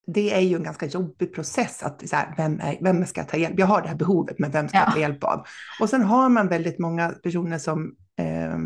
det 0.06 0.34
är 0.34 0.40
ju 0.40 0.56
en 0.56 0.62
ganska 0.62 0.86
jobbig 0.86 1.34
process 1.34 1.82
att 1.82 2.08
så 2.08 2.16
här, 2.16 2.34
vem, 2.36 2.60
är, 2.60 2.78
vem 2.80 3.06
ska 3.06 3.20
jag 3.20 3.28
ta 3.28 3.36
hjälp? 3.36 3.58
Jag 3.58 3.66
har 3.66 3.82
det 3.82 3.88
här 3.88 3.96
behovet, 3.96 4.38
men 4.38 4.50
vem 4.50 4.68
ska 4.68 4.78
jag 4.78 4.92
ta 4.92 4.98
hjälp 4.98 5.24
av? 5.24 5.46
Och 5.80 5.88
sen 5.88 6.02
har 6.02 6.28
man 6.28 6.48
väldigt 6.48 6.78
många 6.78 7.08
personer 7.08 7.58
som, 7.58 7.94
eh, 8.18 8.58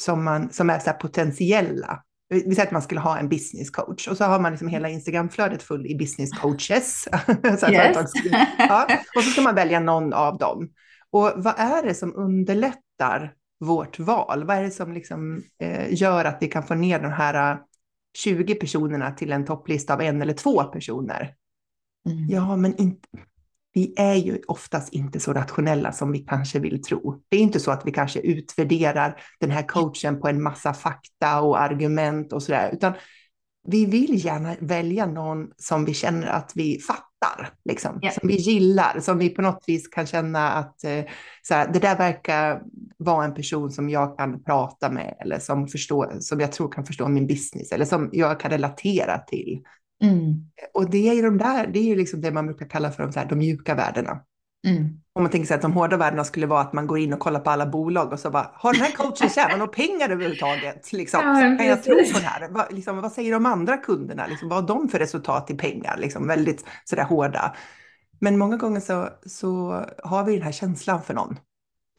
som, 0.00 0.24
man, 0.24 0.52
som 0.52 0.70
är 0.70 0.78
så 0.78 0.90
potentiella. 0.92 2.02
Vi 2.28 2.54
säger 2.54 2.66
att 2.66 2.72
man 2.72 2.82
skulle 2.82 3.00
ha 3.00 3.18
en 3.18 3.28
business 3.28 3.70
coach 3.70 4.08
och 4.08 4.16
så 4.16 4.24
har 4.24 4.40
man 4.40 4.52
liksom 4.52 4.68
hela 4.68 4.88
Instagramflödet 4.88 5.62
full 5.62 5.86
i 5.86 5.94
business 5.94 6.30
coaches. 6.30 7.02
så 7.60 7.68
yes. 7.70 8.12
ja, 8.58 8.88
och 9.16 9.22
så 9.22 9.30
ska 9.30 9.42
man 9.42 9.54
välja 9.54 9.80
någon 9.80 10.12
av 10.12 10.38
dem. 10.38 10.68
Och 11.10 11.32
vad 11.36 11.54
är 11.58 11.82
det 11.82 11.94
som 11.94 12.16
underlättar 12.16 13.32
vårt 13.60 13.98
val? 13.98 14.44
Vad 14.44 14.56
är 14.56 14.62
det 14.62 14.70
som 14.70 14.92
liksom, 14.92 15.42
eh, 15.58 15.94
gör 15.94 16.24
att 16.24 16.38
vi 16.40 16.48
kan 16.48 16.62
få 16.62 16.74
ner 16.74 16.98
de 16.98 17.12
här 17.12 17.58
20 18.18 18.52
eh, 18.52 18.58
personerna 18.58 19.10
till 19.10 19.32
en 19.32 19.44
topplista 19.44 19.94
av 19.94 20.00
en 20.00 20.22
eller 20.22 20.32
två 20.32 20.64
personer? 20.64 21.34
Mm. 22.06 22.28
Ja, 22.28 22.56
men 22.56 22.76
inte... 22.76 23.08
vi 23.72 23.94
är 23.96 24.14
ju 24.14 24.40
oftast 24.48 24.92
inte 24.92 25.20
så 25.20 25.32
rationella 25.32 25.92
som 25.92 26.12
vi 26.12 26.18
kanske 26.18 26.58
vill 26.58 26.82
tro. 26.82 27.22
Det 27.28 27.36
är 27.36 27.40
inte 27.40 27.60
så 27.60 27.70
att 27.70 27.86
vi 27.86 27.92
kanske 27.92 28.20
utvärderar 28.20 29.20
den 29.40 29.50
här 29.50 29.68
coachen 29.68 30.20
på 30.20 30.28
en 30.28 30.42
massa 30.42 30.72
fakta 30.74 31.40
och 31.40 31.60
argument 31.60 32.32
och 32.32 32.42
sådär, 32.42 32.70
utan 32.72 32.92
vi 33.68 33.86
vill 33.86 34.24
gärna 34.24 34.56
välja 34.60 35.06
någon 35.06 35.50
som 35.56 35.84
vi 35.84 35.94
känner 35.94 36.26
att 36.26 36.52
vi 36.54 36.78
fattar, 36.78 37.09
liksom, 37.64 38.00
yeah. 38.02 38.14
som 38.14 38.28
vi 38.28 38.36
gillar, 38.36 39.00
som 39.00 39.18
vi 39.18 39.28
på 39.28 39.42
något 39.42 39.64
vis 39.66 39.88
kan 39.88 40.06
känna 40.06 40.50
att 40.50 40.84
eh, 40.84 41.04
så 41.42 41.54
här, 41.54 41.72
det 41.72 41.78
där 41.78 41.96
verkar 41.96 42.62
vara 42.96 43.24
en 43.24 43.34
person 43.34 43.70
som 43.70 43.90
jag 43.90 44.18
kan 44.18 44.42
prata 44.42 44.90
med 44.90 45.14
eller 45.20 45.38
som, 45.38 45.68
förstår, 45.68 46.16
som 46.20 46.40
jag 46.40 46.52
tror 46.52 46.72
kan 46.72 46.86
förstå 46.86 47.08
min 47.08 47.26
business 47.26 47.72
eller 47.72 47.84
som 47.84 48.10
jag 48.12 48.40
kan 48.40 48.50
relatera 48.50 49.18
till. 49.18 49.62
Mm. 50.02 50.50
Och 50.74 50.90
det 50.90 51.08
är 51.08 51.22
de 51.22 51.38
där, 51.38 51.66
det 51.66 51.78
är 51.78 51.84
ju 51.84 51.96
liksom 51.96 52.20
det 52.20 52.30
man 52.30 52.46
brukar 52.46 52.66
kalla 52.66 52.90
för 52.90 53.02
de, 53.02 53.12
här, 53.16 53.26
de 53.26 53.38
mjuka 53.38 53.74
värdena. 53.74 54.20
Mm. 54.66 55.00
Om 55.12 55.22
man 55.22 55.30
tänker 55.30 55.46
sig 55.46 55.54
att 55.54 55.62
de 55.62 55.72
hårda 55.72 55.96
värdena 55.96 56.24
skulle 56.24 56.46
vara 56.46 56.60
att 56.60 56.72
man 56.72 56.86
går 56.86 56.98
in 56.98 57.12
och 57.12 57.18
kollar 57.18 57.40
på 57.40 57.50
alla 57.50 57.66
bolag 57.66 58.12
och 58.12 58.20
så 58.20 58.30
bara, 58.30 58.50
har 58.54 58.72
den 58.72 58.82
här 58.82 58.92
coachen 58.92 59.28
tjänat 59.28 59.58
några 59.58 59.72
pengar 59.72 60.08
överhuvudtaget? 60.08 60.92
Liksom, 60.92 61.20
ja, 61.24 61.56
kan 61.58 61.66
jag 61.66 61.82
tro 61.82 61.94
på 61.94 62.18
det 62.18 62.26
här? 62.26 62.48
Va, 62.48 62.66
liksom, 62.70 63.00
vad 63.00 63.12
säger 63.12 63.32
de 63.32 63.46
andra 63.46 63.76
kunderna? 63.76 64.26
Liksom, 64.26 64.48
vad 64.48 64.60
har 64.60 64.68
de 64.68 64.88
för 64.88 64.98
resultat 64.98 65.50
i 65.50 65.54
pengar? 65.54 65.96
Liksom, 65.96 66.26
väldigt 66.26 66.64
sådär 66.84 67.04
hårda. 67.04 67.54
Men 68.18 68.38
många 68.38 68.56
gånger 68.56 68.80
så, 68.80 69.08
så 69.26 69.84
har 70.04 70.24
vi 70.24 70.32
den 70.32 70.42
här 70.42 70.52
känslan 70.52 71.02
för 71.02 71.14
någon. 71.14 71.38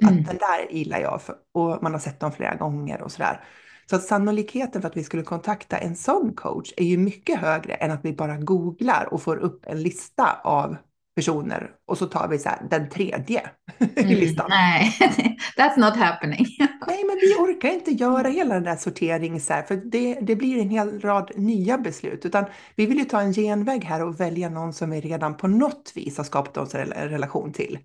Mm. 0.04 0.20
Att 0.20 0.26
den 0.26 0.38
där 0.38 0.72
gillar 0.72 1.00
jag 1.00 1.22
för, 1.22 1.36
och 1.54 1.84
man 1.84 1.92
har 1.92 2.00
sett 2.00 2.20
dem 2.20 2.32
flera 2.32 2.56
gånger 2.56 3.02
och 3.02 3.12
sådär. 3.12 3.44
Så 3.90 3.96
att 3.96 4.04
sannolikheten 4.04 4.82
för 4.82 4.90
att 4.90 4.98
vi 4.98 5.04
skulle 5.04 5.24
kontakta 5.24 5.78
en 5.78 5.96
sån 5.96 6.34
coach 6.36 6.74
är 6.78 6.86
ju 6.86 6.98
mycket 6.98 7.40
högre 7.40 7.74
än 7.74 7.92
att 7.92 8.06
vi 8.06 8.14
bara 8.14 8.38
googlar 8.38 9.08
och 9.12 9.22
får 9.22 9.38
upp 9.38 9.66
en 9.68 9.82
lista 9.82 10.40
av 10.44 10.78
personer 11.16 11.72
och 11.86 11.98
så 11.98 12.06
tar 12.06 12.28
vi 12.28 12.40
så 12.40 12.50
här, 12.50 12.68
den 12.70 12.90
tredje 12.90 13.50
mm, 13.80 14.12
i 14.12 14.16
listan. 14.16 14.46
Nej, 14.50 14.98
that's 15.58 15.80
not 15.80 15.96
happening. 15.96 16.46
nej, 16.88 17.04
men 17.04 17.16
vi 17.22 17.34
orkar 17.34 17.70
inte 17.70 17.92
göra 17.92 18.28
hela 18.28 18.54
den 18.54 18.64
där 18.64 18.76
sorteringen 18.76 19.42
så 19.42 19.54
här, 19.54 19.64
för 19.64 19.76
det, 19.76 20.20
det 20.22 20.36
blir 20.36 20.62
en 20.62 20.70
hel 20.70 21.00
rad 21.00 21.32
nya 21.36 21.78
beslut, 21.78 22.26
utan 22.26 22.46
vi 22.76 22.86
vill 22.86 22.98
ju 22.98 23.06
ta 23.06 23.22
en 23.22 23.34
genväg 23.34 23.84
här 23.84 24.04
och 24.04 24.20
välja 24.20 24.50
någon 24.50 24.74
som 24.74 24.90
vi 24.90 25.02
redan 25.02 25.38
på 25.38 25.48
något 25.48 25.92
vis 25.96 26.18
har 26.18 26.24
skapat 26.24 26.58
oss 26.58 26.76
en 26.76 26.88
relation 26.88 27.54
till. 27.54 27.80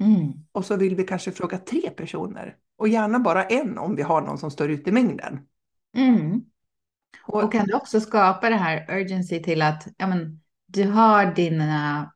Mm. 0.00 0.32
Och 0.52 0.64
så 0.64 0.76
vill 0.76 0.96
vi 0.96 1.04
kanske 1.04 1.32
fråga 1.32 1.58
tre 1.58 1.90
personer 1.90 2.54
och 2.78 2.88
gärna 2.88 3.18
bara 3.18 3.44
en 3.44 3.78
om 3.78 3.96
vi 3.96 4.02
har 4.02 4.20
någon 4.20 4.38
som 4.38 4.50
står 4.50 4.70
ut 4.70 4.88
i 4.88 4.92
mängden. 4.92 5.40
Mm. 5.96 6.42
Och, 7.26 7.44
och, 7.44 7.52
kan 7.52 7.66
du 7.66 7.74
också 7.74 8.00
skapa 8.00 8.50
det 8.50 8.56
här 8.56 8.98
urgency 8.98 9.42
till 9.42 9.62
att 9.62 9.86
ja, 9.96 10.06
men, 10.06 10.40
du 10.66 10.84
har 10.84 11.34
dina 11.34 12.12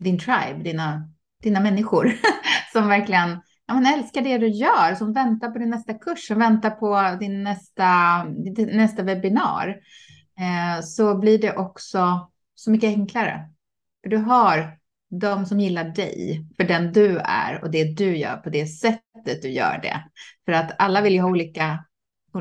din 0.00 0.18
tribe, 0.18 0.60
dina, 0.62 1.08
dina 1.42 1.60
människor 1.60 2.12
som 2.72 2.88
verkligen 2.88 3.40
ja, 3.66 3.74
men 3.74 3.86
älskar 3.86 4.22
det 4.22 4.38
du 4.38 4.48
gör, 4.48 4.94
som 4.94 5.12
väntar 5.12 5.50
på 5.50 5.58
din 5.58 5.70
nästa 5.70 5.94
kurs, 5.94 6.26
som 6.26 6.38
väntar 6.38 6.70
på 6.70 7.16
din 7.20 7.42
nästa, 7.44 7.84
din 8.54 8.76
nästa 8.76 9.02
webbinar, 9.02 9.68
eh, 10.38 10.82
så 10.82 11.18
blir 11.18 11.38
det 11.38 11.56
också 11.56 12.30
så 12.54 12.70
mycket 12.70 12.88
enklare. 12.88 13.50
För 14.02 14.10
du 14.10 14.16
har 14.16 14.78
de 15.10 15.46
som 15.46 15.60
gillar 15.60 15.84
dig 15.84 16.46
för 16.56 16.64
den 16.64 16.92
du 16.92 17.18
är 17.18 17.62
och 17.62 17.70
det 17.70 17.84
du 17.84 18.16
gör 18.16 18.36
på 18.36 18.50
det 18.50 18.66
sättet 18.66 19.42
du 19.42 19.48
gör 19.48 19.80
det. 19.82 20.04
För 20.44 20.52
att 20.52 20.70
alla 20.78 21.00
vill 21.00 21.12
ju 21.12 21.20
ha 21.20 21.28
olika 21.28 21.84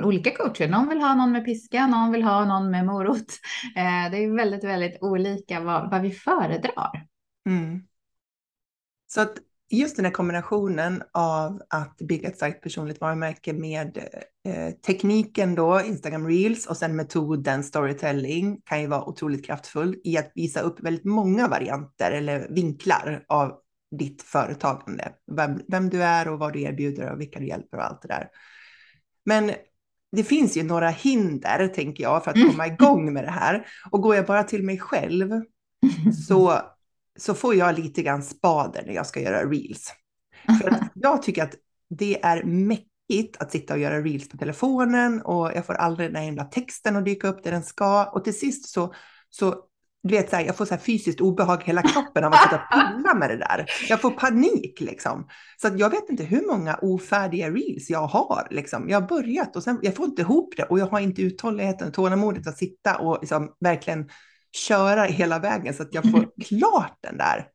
olika 0.04 0.32
coacher. 0.36 0.68
Någon 0.68 0.90
vill 0.90 1.02
ha 1.02 1.16
någon 1.16 1.32
med 1.32 1.46
piska, 1.46 1.88
någon 1.88 2.12
vill 2.12 2.24
ha 2.24 2.46
någon 2.46 2.72
med 2.72 2.86
morot. 2.86 3.26
Eh, 3.76 4.12
det 4.12 4.18
är 4.18 4.36
väldigt, 4.36 4.64
väldigt 4.64 4.98
olika 5.02 5.60
vad, 5.60 5.92
vad 5.92 6.02
vi 6.02 6.12
föredrar. 6.12 7.06
Mm. 7.46 7.82
Så 9.08 9.22
att 9.22 9.38
just 9.70 9.96
den 9.96 10.06
här 10.06 10.12
kombinationen 10.12 11.04
av 11.12 11.62
att 11.70 11.98
bygga 11.98 12.30
ett 12.30 12.36
starkt 12.36 12.64
personligt 12.64 13.02
varumärke 13.02 13.54
med 13.54 13.98
eh, 14.46 14.72
tekniken 14.72 15.56
då, 15.56 15.82
Instagram 15.82 16.28
Reels 16.28 16.66
och 16.66 16.78
sen 16.78 16.96
metoden 16.96 17.64
storytelling 17.64 18.62
kan 18.66 18.82
ju 18.82 18.88
vara 18.88 19.06
otroligt 19.06 19.46
kraftfull 19.46 19.96
i 20.04 20.18
att 20.18 20.32
visa 20.36 20.60
upp 20.60 20.80
väldigt 20.80 21.06
många 21.06 21.48
varianter 21.48 22.12
eller 22.12 22.48
vinklar 22.50 23.26
av 23.28 23.60
ditt 23.92 24.22
företagande. 24.22 25.12
Vem, 25.36 25.62
vem 25.68 25.90
du 25.90 26.04
är 26.04 26.28
och 26.28 26.40
vad 26.40 26.54
du 26.54 26.62
erbjuder 26.62 27.12
och 27.12 27.22
vilka 27.22 27.40
du 27.40 27.48
hjälper 27.48 27.78
och 27.78 27.86
allt 27.86 28.02
det 28.02 28.08
där. 28.08 28.30
Men 29.26 29.52
det 30.12 30.24
finns 30.24 30.58
ju 30.58 30.64
några 30.64 30.90
hinder, 30.90 31.68
tänker 31.68 32.04
jag, 32.04 32.24
för 32.24 32.32
att 32.32 32.38
mm. 32.38 32.50
komma 32.50 32.68
igång 32.80 33.14
med 33.14 33.24
det 33.24 33.32
här. 33.32 33.68
Och 33.92 34.02
går 34.02 34.16
jag 34.16 34.26
bara 34.26 34.44
till 34.44 34.64
mig 34.64 34.80
själv 34.80 35.32
så 36.28 36.62
så 37.20 37.34
får 37.34 37.56
jag 37.56 37.80
lite 37.80 38.02
grann 38.02 38.24
spader 38.24 38.84
när 38.86 38.94
jag 38.94 39.08
ska 39.08 39.22
göra 39.22 39.50
reels. 39.50 39.94
För 40.62 40.70
att 40.70 40.82
jag 40.94 41.22
tycker 41.22 41.44
att 41.44 41.56
det 41.90 42.24
är 42.24 42.44
mäckigt 42.44 43.38
att 43.40 43.52
sitta 43.52 43.74
och 43.74 43.80
göra 43.80 44.02
reels 44.02 44.30
på 44.30 44.38
telefonen 44.38 45.22
och 45.22 45.52
jag 45.56 45.66
får 45.66 45.74
aldrig 45.74 46.10
den 46.10 46.16
här 46.16 46.24
himla 46.24 46.44
texten 46.44 46.96
att 46.96 47.06
dyka 47.06 47.28
upp 47.28 47.44
där 47.44 47.52
den 47.52 47.64
ska. 47.64 48.06
Och 48.06 48.24
till 48.24 48.40
sist 48.40 48.70
så, 48.70 48.94
så 49.30 49.56
du 50.08 50.16
vet, 50.16 50.30
så 50.30 50.36
här, 50.36 50.46
jag 50.46 50.56
får 50.56 50.66
så 50.66 50.74
här 50.74 50.82
fysiskt 50.82 51.22
obehag 51.22 51.62
i 51.62 51.66
hela 51.66 51.82
kroppen 51.82 52.24
av 52.24 52.34
att 52.34 52.44
sitta 52.44 52.56
och 52.56 52.72
pilla 52.72 53.14
med 53.14 53.30
det 53.30 53.38
där. 53.38 53.66
Jag 53.90 54.02
får 54.02 54.12
panik 54.12 54.82
liksom. 54.82 55.28
Så 55.62 55.70
jag 55.78 55.90
vet 55.90 56.10
inte 56.10 56.24
hur 56.24 56.48
många 56.48 56.80
ofärdiga 56.82 57.50
reels 57.50 57.90
jag 57.90 58.08
har. 58.08 58.48
Liksom. 58.52 58.90
Jag 58.90 59.02
har 59.02 59.08
börjat 59.08 59.56
och 59.56 59.64
sen 59.64 59.80
jag 59.82 59.96
får 59.96 60.06
inte 60.06 60.22
ihop 60.22 60.54
det 60.58 60.64
och 60.64 60.80
jag 60.80 60.88
har 60.88 61.00
inte 61.00 61.22
uthålligheten 61.22 61.88
och 61.88 61.94
tålamodet 61.94 62.48
att 62.48 62.58
sitta 62.58 62.98
och 62.98 63.18
liksom, 63.22 63.52
verkligen 63.60 64.10
köra 64.56 65.04
hela 65.04 65.40
vägen 65.40 65.74
så 65.74 65.84
att 65.84 65.94
jag 65.94 66.12
får 66.12 66.28
klart 66.46 66.98
den 67.02 67.18
där. 67.18 67.48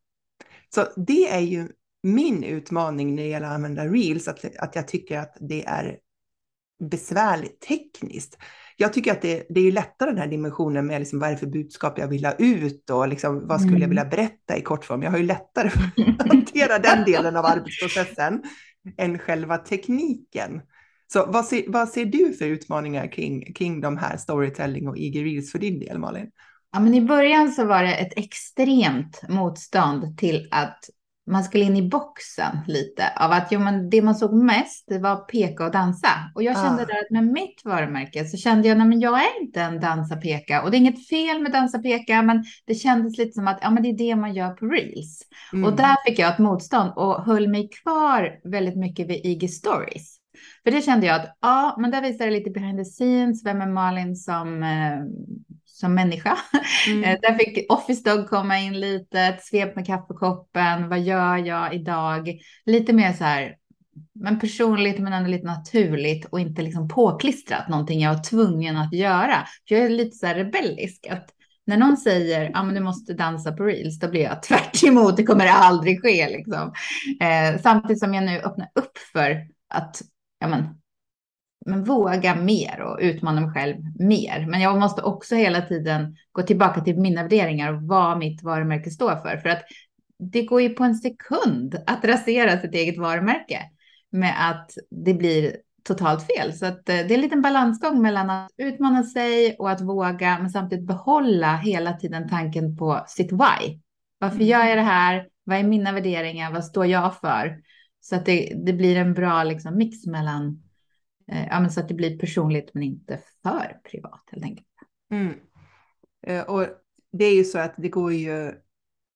Så 0.74 0.86
det 0.96 1.28
är 1.28 1.40
ju 1.40 1.68
min 2.02 2.44
utmaning 2.44 3.14
när 3.14 3.22
det 3.22 3.28
gäller 3.28 3.46
att 3.46 3.54
använda 3.54 3.86
reels, 3.86 4.28
att, 4.28 4.56
att 4.58 4.76
jag 4.76 4.88
tycker 4.88 5.18
att 5.18 5.36
det 5.40 5.64
är 5.66 5.98
besvärligt 6.80 7.60
tekniskt. 7.60 8.38
Jag 8.76 8.92
tycker 8.92 9.12
att 9.12 9.22
det, 9.22 9.46
det 9.48 9.60
är 9.60 9.72
lättare 9.72 10.10
den 10.10 10.18
här 10.18 10.26
dimensionen 10.26 10.86
med 10.86 11.00
liksom 11.00 11.18
vad 11.18 11.28
är 11.28 11.32
det 11.32 11.38
för 11.38 11.46
budskap 11.46 11.98
jag 11.98 12.08
vill 12.08 12.24
ha 12.24 12.32
ut 12.32 12.90
och 12.90 13.08
liksom, 13.08 13.46
vad 13.46 13.60
skulle 13.60 13.80
jag 13.80 13.88
vilja 13.88 14.02
mm. 14.02 14.10
berätta 14.10 14.56
i 14.56 14.62
kortform. 14.62 15.02
Jag 15.02 15.10
har 15.10 15.18
ju 15.18 15.24
lättare 15.24 15.68
att 15.68 16.28
hantera 16.28 16.78
den 16.78 17.04
delen 17.04 17.36
av 17.36 17.44
arbetsprocessen 17.44 18.42
än 18.96 19.18
själva 19.18 19.58
tekniken. 19.58 20.60
Så 21.12 21.26
vad 21.26 21.44
ser, 21.44 21.64
vad 21.68 21.88
ser 21.88 22.04
du 22.04 22.32
för 22.32 22.44
utmaningar 22.44 23.12
kring, 23.12 23.52
kring 23.52 23.80
de 23.80 23.96
här 23.96 24.16
storytelling 24.16 24.88
och 24.88 24.98
IG 24.98 25.24
Reels 25.24 25.52
för 25.52 25.58
din 25.58 25.78
del, 25.78 25.98
Malin? 25.98 26.30
Ja, 26.72 26.80
men 26.80 26.94
I 26.94 27.00
början 27.00 27.52
så 27.52 27.64
var 27.64 27.82
det 27.82 27.94
ett 27.94 28.18
extremt 28.18 29.28
motstånd 29.28 30.18
till 30.18 30.48
att 30.50 30.78
man 31.30 31.44
skulle 31.44 31.64
in 31.64 31.76
i 31.76 31.88
boxen 31.88 32.58
lite 32.66 33.12
av 33.16 33.32
att 33.32 33.52
jo, 33.52 33.60
men 33.60 33.90
det 33.90 34.02
man 34.02 34.14
såg 34.14 34.32
mest 34.32 34.84
det 34.88 34.98
var 34.98 35.16
peka 35.16 35.64
och 35.64 35.72
dansa. 35.72 36.08
Och 36.34 36.42
jag 36.42 36.56
kände 36.56 36.82
ah. 36.82 36.86
där 36.86 37.00
att 37.00 37.10
med 37.10 37.24
mitt 37.24 37.64
varumärke 37.64 38.24
så 38.24 38.36
kände 38.36 38.68
jag 38.68 38.80
att 38.80 39.00
jag 39.00 39.20
är 39.20 39.42
inte 39.42 39.60
en 39.60 39.80
dansa 39.80 40.16
peka 40.16 40.62
och 40.62 40.70
det 40.70 40.76
är 40.76 40.78
inget 40.78 41.08
fel 41.08 41.42
med 41.42 41.52
dansa 41.52 41.78
peka, 41.78 42.22
men 42.22 42.44
det 42.66 42.74
kändes 42.74 43.18
lite 43.18 43.32
som 43.32 43.48
att 43.48 43.58
ja, 43.62 43.70
men 43.70 43.82
det 43.82 43.88
är 43.88 43.98
det 43.98 44.16
man 44.16 44.34
gör 44.34 44.50
på 44.50 44.66
reels. 44.66 45.22
Mm. 45.52 45.64
Och 45.64 45.76
där 45.76 45.96
fick 46.06 46.18
jag 46.18 46.32
ett 46.32 46.38
motstånd 46.38 46.92
och 46.96 47.24
höll 47.24 47.48
mig 47.48 47.68
kvar 47.82 48.40
väldigt 48.44 48.76
mycket 48.76 49.08
vid 49.08 49.26
IG 49.26 49.50
stories. 49.50 50.16
För 50.64 50.70
det 50.70 50.82
kände 50.82 51.06
jag 51.06 51.20
att 51.20 51.36
ja, 51.40 51.76
men 51.78 51.90
där 51.90 52.02
visar 52.02 52.26
det 52.26 52.30
lite 52.30 52.50
behind 52.50 52.78
the 52.78 52.84
scenes. 52.84 53.44
Vem 53.44 53.60
är 53.60 53.66
Malin 53.66 54.16
som 54.16 54.62
eh, 54.62 54.98
som 55.80 55.94
människa. 55.94 56.38
Mm. 56.88 57.04
Eh, 57.04 57.18
där 57.22 57.34
fick 57.34 57.72
Office 57.72 58.10
Dog 58.10 58.28
komma 58.28 58.58
in 58.58 58.80
lite, 58.80 59.20
ett 59.20 59.44
svep 59.44 59.76
med 59.76 59.86
kaffekoppen, 59.86 60.88
vad 60.88 61.00
gör 61.00 61.36
jag 61.36 61.74
idag? 61.74 62.40
Lite 62.66 62.92
mer 62.92 63.12
så 63.12 63.24
här, 63.24 63.56
men 64.14 64.40
personligt 64.40 64.98
men 64.98 65.12
ändå 65.12 65.30
lite 65.30 65.46
naturligt 65.46 66.24
och 66.24 66.40
inte 66.40 66.62
liksom 66.62 66.88
påklistrat 66.88 67.68
någonting 67.68 68.00
jag 68.00 68.14
var 68.14 68.22
tvungen 68.22 68.76
att 68.76 68.92
göra. 68.92 69.46
För 69.68 69.74
jag 69.74 69.84
är 69.84 69.88
lite 69.88 70.16
så 70.16 70.26
här 70.26 70.34
rebellisk. 70.34 71.06
Att 71.10 71.28
när 71.66 71.76
någon 71.76 71.96
säger 71.96 72.50
att 72.50 72.64
ah, 72.64 72.72
du 72.72 72.80
måste 72.80 73.14
dansa 73.14 73.52
på 73.52 73.64
reels, 73.64 73.98
då 73.98 74.08
blir 74.08 74.22
jag 74.22 74.42
tvärt 74.48 74.84
emot. 74.84 75.16
Det 75.16 75.22
kommer 75.22 75.46
aldrig 75.46 76.02
ske. 76.02 76.28
Liksom. 76.28 76.72
Eh, 77.20 77.60
samtidigt 77.62 78.00
som 78.00 78.14
jag 78.14 78.24
nu 78.24 78.40
öppnar 78.40 78.68
upp 78.74 78.98
för 79.12 79.46
att 79.74 80.02
ja, 80.40 80.48
men, 80.48 80.79
men 81.66 81.84
våga 81.84 82.34
mer 82.34 82.80
och 82.80 82.98
utmana 83.00 83.40
mig 83.40 83.50
själv 83.50 83.76
mer. 83.98 84.46
Men 84.48 84.60
jag 84.60 84.78
måste 84.78 85.02
också 85.02 85.34
hela 85.34 85.62
tiden 85.62 86.16
gå 86.32 86.42
tillbaka 86.42 86.80
till 86.80 87.00
mina 87.00 87.22
värderingar 87.22 87.72
och 87.72 87.82
vad 87.82 88.18
mitt 88.18 88.42
varumärke 88.42 88.90
står 88.90 89.16
för. 89.16 89.36
För 89.36 89.48
att 89.48 89.62
det 90.18 90.42
går 90.42 90.62
ju 90.62 90.68
på 90.70 90.84
en 90.84 90.94
sekund 90.94 91.82
att 91.86 92.04
rasera 92.04 92.60
sitt 92.60 92.74
eget 92.74 92.98
varumärke 92.98 93.60
med 94.10 94.50
att 94.50 94.70
det 94.90 95.14
blir 95.14 95.56
totalt 95.82 96.26
fel. 96.26 96.52
Så 96.52 96.66
att 96.66 96.88
eh, 96.88 96.94
det 96.94 97.10
är 97.10 97.14
en 97.14 97.20
liten 97.20 97.42
balansgång 97.42 98.02
mellan 98.02 98.30
att 98.30 98.50
utmana 98.56 99.02
sig 99.02 99.56
och 99.58 99.70
att 99.70 99.80
våga, 99.80 100.38
men 100.38 100.50
samtidigt 100.50 100.86
behålla 100.86 101.56
hela 101.56 101.92
tiden 101.92 102.28
tanken 102.28 102.76
på 102.76 103.04
sitt 103.06 103.32
why. 103.32 103.80
Varför 104.18 104.44
gör 104.44 104.64
jag 104.64 104.78
det 104.78 104.82
här? 104.82 105.28
Vad 105.44 105.58
är 105.58 105.62
mina 105.62 105.92
värderingar? 105.92 106.52
Vad 106.52 106.64
står 106.64 106.86
jag 106.86 107.16
för? 107.16 107.56
Så 108.00 108.16
att 108.16 108.26
det, 108.26 108.52
det 108.66 108.72
blir 108.72 108.96
en 108.96 109.14
bra 109.14 109.44
liksom, 109.44 109.76
mix 109.76 110.06
mellan 110.06 110.62
ja, 111.30 111.60
men 111.60 111.70
så 111.70 111.80
att 111.80 111.88
det 111.88 111.94
blir 111.94 112.18
personligt 112.18 112.70
men 112.74 112.82
inte 112.82 113.20
för 113.42 113.80
privat 113.90 114.22
helt 114.30 114.44
enkelt. 114.44 114.66
Mm. 115.12 115.34
Eh, 116.26 116.42
och 116.42 116.66
det 117.12 117.24
är 117.24 117.34
ju 117.34 117.44
så 117.44 117.58
att 117.58 117.74
det 117.76 117.88
går 117.88 118.12
ju, 118.12 118.52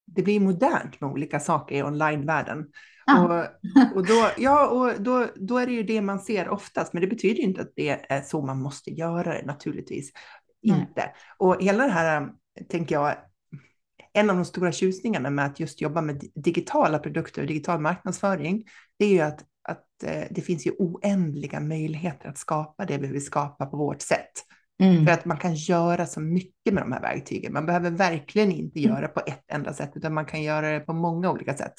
det 0.07 0.23
blir 0.23 0.41
modernt 0.41 1.01
med 1.01 1.11
olika 1.11 1.41
saker 1.41 1.77
i 1.77 1.83
onlinevärlden. 1.83 2.67
Ah. 3.07 3.25
Och, 3.25 3.45
och, 3.97 4.07
då, 4.07 4.31
ja, 4.39 4.69
och 4.69 5.03
då, 5.03 5.27
då 5.37 5.59
är 5.59 5.67
det 5.67 5.73
ju 5.73 5.83
det 5.83 6.01
man 6.01 6.21
ser 6.21 6.49
oftast, 6.49 6.93
men 6.93 7.01
det 7.01 7.07
betyder 7.07 7.43
inte 7.43 7.61
att 7.61 7.73
det 7.77 8.13
är 8.13 8.21
så 8.21 8.43
man 8.43 8.63
måste 8.63 8.91
göra 8.91 9.33
det 9.33 9.47
naturligtvis. 9.47 10.13
Nej. 10.63 10.81
Inte. 10.81 11.11
Och 11.39 11.63
hela 11.63 11.85
det 11.85 11.93
här, 11.93 12.29
tänker 12.69 12.95
jag, 12.95 13.17
en 14.13 14.31
av 14.31 14.37
de 14.37 14.45
stora 14.45 14.73
tjusningarna 14.73 15.31
med 15.31 15.47
att 15.47 15.61
just 15.61 15.81
jobba 15.81 16.01
med 16.01 16.23
digitala 16.35 16.99
produkter 16.99 17.43
och 17.43 17.49
digital 17.49 17.81
marknadsföring, 17.81 18.65
det 18.99 19.05
är 19.05 19.09
ju 19.09 19.21
att, 19.21 19.41
eh, 19.41 19.47
det 20.31 20.41
finns 20.41 20.67
ju 20.67 20.71
oändliga 20.71 21.61
möjligheter 21.61 22.29
att 22.29 22.39
skapa 22.39 22.85
det 22.85 22.99
vi 22.99 23.07
vill 23.07 23.25
skapa 23.25 23.67
på 23.67 23.77
vårt 23.77 24.03
sätt. 24.03 24.33
Mm. 24.83 25.07
För 25.07 25.13
att 25.13 25.25
man 25.25 25.37
kan 25.37 25.55
göra 25.55 26.07
så 26.07 26.21
mycket 26.21 26.75
med 26.75 26.83
de 26.83 26.93
här 26.93 27.01
verktygen. 27.01 27.53
Man 27.53 27.67
behöver 27.67 27.91
verkligen 27.91 28.53
inte 28.53 28.79
Mm. 28.79 28.91
göra 28.91 29.09
på 29.09 29.21
ett 29.27 29.45
enda 29.53 29.73
sätt, 29.75 29.93
utan 29.95 30.15
man 30.15 30.27
kan 30.27 30.43
göra 30.43 30.71
det 30.71 30.81
på 30.81 30.93
många 30.93 31.31
olika 31.31 31.55
sätt. 31.55 31.75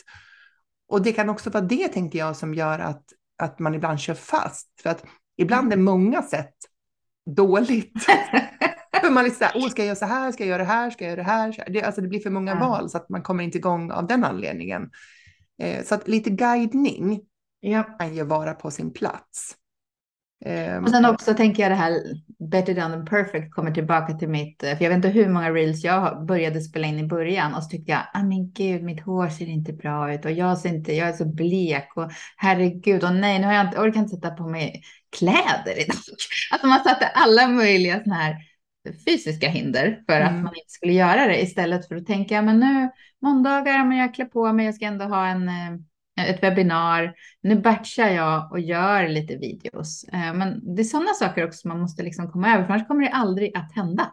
Och 0.88 1.02
det 1.02 1.12
kan 1.12 1.30
också 1.30 1.50
vara 1.50 1.64
det, 1.64 1.88
tänker 1.88 2.20
jag, 2.20 2.36
som 2.36 2.54
gör 2.54 2.80
att, 2.80 3.04
att 3.38 3.60
man 3.60 3.76
ibland 3.76 4.00
kör 4.00 4.14
fast. 4.14 4.82
För 4.82 4.90
att 4.90 5.06
ibland 5.38 5.74
är 5.74 5.78
många 5.78 6.22
sätt 6.22 6.56
dåligt. 7.36 8.04
för 9.02 9.10
man 9.10 9.26
är 9.26 9.30
så 9.30 9.44
här, 9.44 9.54
åh, 9.56 9.70
ska 9.70 9.82
jag 9.82 9.88
göra 9.88 9.96
så 9.96 10.06
här, 10.06 10.32
ska 10.32 10.44
jag 10.44 10.50
göra 10.50 10.64
det 10.64 10.70
här, 10.70 10.90
ska 10.90 11.04
jag 11.04 11.12
göra 11.12 11.24
det 11.24 11.30
här? 11.32 11.70
Det, 11.70 11.84
alltså 11.84 12.02
det 12.02 12.08
blir 12.08 12.20
för 12.20 12.30
många 12.30 12.56
val 12.56 12.90
så 12.90 12.98
att 12.98 13.10
man 13.10 13.22
kommer 13.22 13.44
inte 13.44 13.58
igång 13.58 13.92
av 13.92 14.08
den 14.08 14.24
anledningen. 14.24 14.90
Eh, 15.62 15.84
så 15.84 15.96
att 15.96 16.08
lite 16.08 16.30
guidning 16.30 17.22
Ja. 17.72 17.84
kan 17.84 18.16
ju 18.16 18.24
vara 18.24 18.54
på 18.54 18.72
sin 18.72 18.94
plats. 18.94 19.56
Eh, 20.46 20.78
Och 20.84 20.90
sen 20.90 21.06
också 21.06 21.34
tänker 21.34 21.64
jag 21.64 21.72
det 21.72 21.76
här 21.76 22.00
better 22.52 22.74
done 22.74 22.90
than 22.96 23.06
perfect 23.06 23.52
kommer 23.56 23.72
tillbaka 23.72 24.14
till 24.14 24.30
mitt, 24.30 24.64
eh, 24.64 24.78
för 24.78 24.84
jag 24.84 24.90
vet 24.90 24.96
inte 24.96 25.08
hur 25.10 25.30
många 25.30 25.52
reels 25.52 25.84
jag 25.84 26.26
började 26.26 26.62
spela 26.62 26.88
in 26.88 27.00
i 27.00 27.08
början 27.08 27.54
och 27.56 27.64
så 27.64 27.70
tyckte 27.70 27.92
jag, 27.92 28.02
ah, 28.14 28.24
men 28.24 28.52
gud, 28.52 28.84
mitt 28.84 29.02
hår 29.02 29.30
ser 29.30 29.46
inte 29.48 29.74
bra 29.74 30.14
ut 30.14 30.26
och 30.26 30.32
jag 30.32 30.58
ser 30.58 30.70
inte, 30.70 30.94
jag 30.94 31.10
är 31.10 31.14
så 31.14 31.26
blek 31.26 31.88
och 31.96 32.12
herregud 32.38 33.04
och 33.04 33.14
nej, 33.16 33.40
nu 33.40 33.46
har 33.46 33.54
jag 33.54 33.66
inte, 33.68 33.80
orkar 33.80 34.00
inte 34.00 34.16
sätta 34.16 34.32
på 34.32 34.48
mig 34.48 34.82
kläder 35.18 35.82
idag. 35.82 35.96
Alltså 36.52 36.68
man 36.68 36.84
satte 36.84 37.08
alla 37.08 37.48
möjliga 37.48 38.00
sådana 38.00 38.16
här 38.16 38.36
fysiska 39.06 39.48
hinder 39.50 40.04
för 40.08 40.22
att 40.22 40.32
Mm. 40.32 40.44
man 40.44 40.56
inte 40.56 40.70
skulle 40.72 40.94
göra 40.94 41.28
det 41.28 41.42
istället 41.42 41.88
för 41.88 41.96
att 41.96 42.06
tänka, 42.06 42.42
men 42.42 42.60
nu 42.60 42.90
måndagar, 43.22 43.86
men 43.86 43.98
jag 43.98 44.14
klär 44.16 44.26
på 44.26 44.54
mig, 44.54 44.66
jag 44.66 44.76
ska 44.76 44.86
ändå 44.86 45.06
ha 45.06 45.28
en 45.28 45.48
eh, 45.50 45.54
ett 46.18 46.44
webbinar. 46.44 47.14
Nu 47.42 47.56
batchar 47.62 48.10
jag 48.10 48.52
och 48.52 48.60
gör 48.60 49.08
lite 49.08 49.36
videos. 49.38 50.04
Eh, 50.04 50.34
Men 50.34 50.76
det 50.76 50.82
är 50.82 50.84
sådana 50.84 51.14
saker 51.14 51.48
också 51.48 51.68
man 51.68 51.80
måste 51.80 52.04
liksom 52.04 52.32
komma 52.32 52.54
över, 52.56 52.66
för 52.66 52.74
annars 52.74 52.88
kommer 52.88 53.04
det 53.04 53.12
aldrig 53.12 53.58
att 53.58 53.76
hända. 53.76 54.12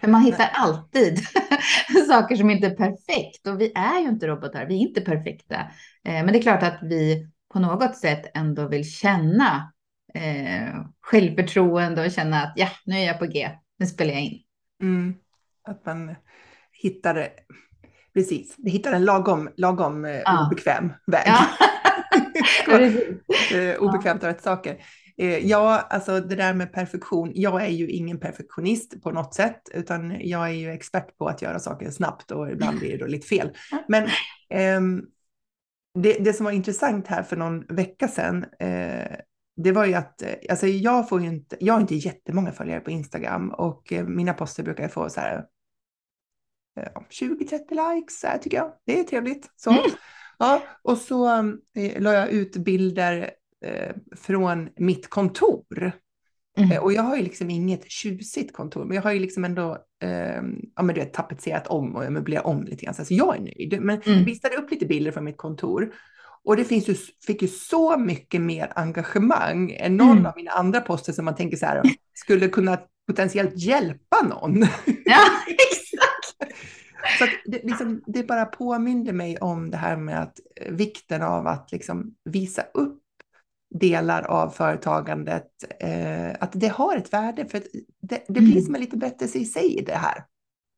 För 0.00 0.08
man 0.08 0.22
hittar 0.22 0.50
alltid 0.52 1.18
saker 2.08 2.36
som 2.36 2.50
inte 2.50 2.66
är 2.66 2.74
perfekt 2.74 3.46
och 3.46 3.60
vi 3.60 3.72
är 3.74 4.00
ju 4.00 4.08
inte 4.08 4.26
robotar, 4.26 4.66
vi 4.66 4.74
är 4.74 4.88
inte 4.88 5.00
perfekta. 5.00 5.56
Eh, 6.04 6.24
Men 6.24 6.26
det 6.26 6.38
är 6.38 6.42
klart 6.42 6.62
att 6.62 6.78
vi 6.82 7.28
på 7.52 7.58
något 7.60 7.96
sätt 7.96 8.30
ändå 8.34 8.68
vill 8.68 8.90
känna 8.90 9.72
eh, 10.14 10.84
självförtroende 11.00 12.06
och 12.06 12.12
känna 12.12 12.42
att 12.42 12.52
ja, 12.56 12.68
nu 12.84 12.96
är 12.96 13.06
jag 13.06 13.18
på 13.18 13.26
G, 13.26 13.50
nu 13.78 13.86
spelar 13.86 14.12
jag 14.12 14.22
in. 14.22 14.42
Mm, 14.82 15.14
att 15.64 15.86
man 15.86 16.14
hittar, 16.72 17.28
precis, 18.18 18.56
hittar 18.64 18.92
en 18.92 19.04
lagom, 19.04 19.48
lagom 19.56 20.04
eh, 20.04 20.20
Ja. 20.24 20.46
obekväm 20.46 20.92
väg. 21.06 21.22
Ja. 21.26 21.46
Eh, 23.54 23.76
obekvämt 23.78 24.24
av 24.24 24.28
rätt 24.28 24.42
saker. 24.42 24.76
Eh, 25.18 25.46
ja, 25.46 25.86
alltså 25.90 26.20
det 26.20 26.34
där 26.34 26.54
med 26.54 26.72
perfektion. 26.72 27.32
Jag 27.34 27.64
är 27.64 27.68
ju 27.68 27.88
ingen 27.88 28.20
perfektionist 28.20 29.02
på 29.02 29.10
något 29.10 29.34
sätt, 29.34 29.62
utan 29.74 30.16
jag 30.20 30.48
är 30.48 30.52
ju 30.52 30.70
expert 30.70 31.18
på 31.18 31.26
att 31.28 31.42
göra 31.42 31.58
saker 31.58 31.90
snabbt 31.90 32.30
och 32.30 32.50
ibland 32.50 32.78
blir 32.78 32.90
det 32.90 32.96
då 32.96 33.06
lite 33.06 33.26
fel. 33.26 33.50
Men 33.88 34.08
ehm, 34.50 35.02
det, 35.98 36.12
det 36.12 36.32
som 36.32 36.44
var 36.44 36.52
intressant 36.52 37.06
här 37.06 37.22
för 37.22 37.36
någon 37.36 37.64
vecka 37.68 38.08
sedan, 38.08 38.44
eh, 38.60 39.16
det 39.56 39.72
var 39.72 39.84
ju 39.84 39.94
att 39.94 40.22
eh, 40.22 40.34
alltså 40.50 40.66
jag 40.66 41.08
får 41.08 41.22
ju 41.22 41.28
inte, 41.28 41.56
jag 41.60 41.74
har 41.74 41.80
inte 41.80 41.94
jättemånga 41.94 42.52
följare 42.52 42.80
på 42.80 42.90
Instagram 42.90 43.50
och 43.50 43.92
eh, 43.92 44.04
mina 44.06 44.32
poster 44.32 44.62
brukar 44.62 44.84
jag 44.84 44.92
få 44.92 45.08
så 45.08 45.20
här 45.20 45.36
eh, 45.36 45.42
20-30 47.10 47.94
likes, 47.94 48.20
så 48.20 48.26
här, 48.26 48.38
tycker 48.38 48.56
jag. 48.56 48.72
Det 48.86 48.98
är 49.00 49.04
trevligt. 49.04 49.50
Så. 49.56 49.70
Mm. 49.70 49.82
Ja, 50.38 50.62
och 50.82 50.98
så 50.98 51.28
eh, 51.76 52.00
la 52.02 52.12
jag 52.12 52.30
ut 52.30 52.56
bilder 52.56 53.30
eh, 53.64 53.94
från 54.16 54.68
mitt 54.76 55.10
kontor. 55.10 55.92
Mm. 56.58 56.72
Eh, 56.72 56.78
och 56.82 56.92
jag 56.92 57.02
har 57.02 57.16
ju 57.16 57.22
liksom 57.22 57.50
inget 57.50 57.90
tjusigt 57.90 58.52
kontor, 58.52 58.84
men 58.84 58.94
jag 58.94 59.02
har 59.02 59.12
ju 59.12 59.20
liksom 59.20 59.44
ändå 59.44 59.78
eh, 60.02 60.42
ja, 60.76 60.82
men 60.82 60.86
du 60.86 61.00
vet, 61.00 61.12
tapetserat 61.14 61.66
om 61.66 61.96
och 61.96 62.12
möblerat 62.12 62.44
om 62.44 62.64
lite 62.64 62.84
grann. 62.84 62.94
Så 62.94 63.00
alltså, 63.00 63.14
jag 63.14 63.36
är 63.36 63.40
nöjd. 63.40 63.78
Men 63.82 64.00
Mm. 64.02 64.18
jag 64.18 64.24
visade 64.24 64.56
upp 64.56 64.70
lite 64.70 64.86
bilder 64.86 65.10
från 65.12 65.24
mitt 65.24 65.36
kontor. 65.36 65.94
Och 66.44 66.56
det 66.56 66.64
finns 66.64 66.88
ju, 66.88 66.94
fick 67.26 67.42
ju 67.42 67.48
så 67.48 67.96
mycket 67.98 68.40
mer 68.40 68.72
engagemang 68.76 69.70
än 69.78 69.96
någon 69.96 70.12
Mm. 70.12 70.26
av 70.26 70.32
mina 70.36 70.50
andra 70.50 70.80
poster 70.80 71.12
som 71.12 71.24
man 71.24 71.34
tänker 71.36 71.56
så 71.56 71.66
här, 71.66 71.82
skulle 72.14 72.48
kunna 72.48 72.78
potentiellt 73.06 73.56
hjälpa 73.58 74.22
någon. 74.22 74.60
Ja, 75.04 75.24
exakt. 75.48 76.07
Så 77.18 77.26
det, 77.44 77.64
liksom, 77.64 78.02
det 78.06 78.22
bara 78.22 78.44
påminde 78.44 79.12
mig 79.12 79.38
om 79.38 79.70
det 79.70 79.76
här 79.76 79.96
med 79.96 80.22
att 80.22 80.40
eh, 80.60 80.72
vikten 80.72 81.22
av 81.22 81.46
att 81.46 81.72
liksom 81.72 82.14
visa 82.24 82.62
upp 82.74 83.02
delar 83.74 84.22
av 84.22 84.50
företagandet, 84.50 85.46
eh, 85.80 86.30
att 86.40 86.50
det 86.52 86.68
har 86.68 86.96
ett 86.96 87.12
värde, 87.12 87.46
för 87.46 87.62
det, 88.02 88.24
det 88.28 88.40
blir 88.40 88.52
Mm. 88.52 88.64
som 88.64 88.74
en 88.74 88.80
liten 88.80 88.98
berättelse 88.98 89.38
i 89.38 89.44
sig 89.44 89.82
det 89.86 89.94
här. 89.94 90.24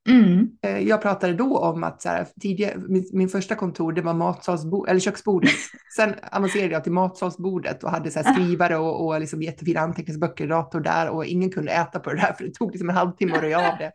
Mm. 0.08 0.48
Eh, 0.62 0.78
jag 0.78 1.02
pratade 1.02 1.34
då 1.34 1.58
om 1.58 1.84
att 1.84 2.02
så 2.02 2.08
här, 2.08 2.26
tidigare, 2.40 2.78
min, 2.88 3.10
min 3.12 3.28
första 3.28 3.54
kontor, 3.54 3.92
det 3.92 4.02
var 4.02 4.14
matsalsbo, 4.14 4.86
eller 4.86 5.00
köksbordet. 5.00 5.50
Sen 5.96 6.14
avancerade 6.32 6.72
jag 6.72 6.82
till 6.82 6.92
matsalsbordet 6.92 7.84
och 7.84 7.90
hade 7.90 8.10
så 8.10 8.20
här 8.20 8.32
skrivare 8.34 8.76
och, 8.76 9.06
och 9.06 9.20
liksom 9.20 9.42
jättefina 9.42 9.80
anteckningsböcker, 9.80 10.46
dator 10.46 10.80
där 10.80 11.08
och 11.08 11.24
ingen 11.24 11.50
kunde 11.50 11.72
äta 11.72 12.00
på 12.00 12.10
det 12.10 12.16
där 12.16 12.32
för 12.32 12.44
det 12.44 12.54
tog 12.54 12.70
liksom 12.70 12.90
en 12.90 12.96
halvtimme 12.96 13.32
att 13.32 13.42
röja 13.42 13.72
av 13.72 13.78
det. 13.78 13.92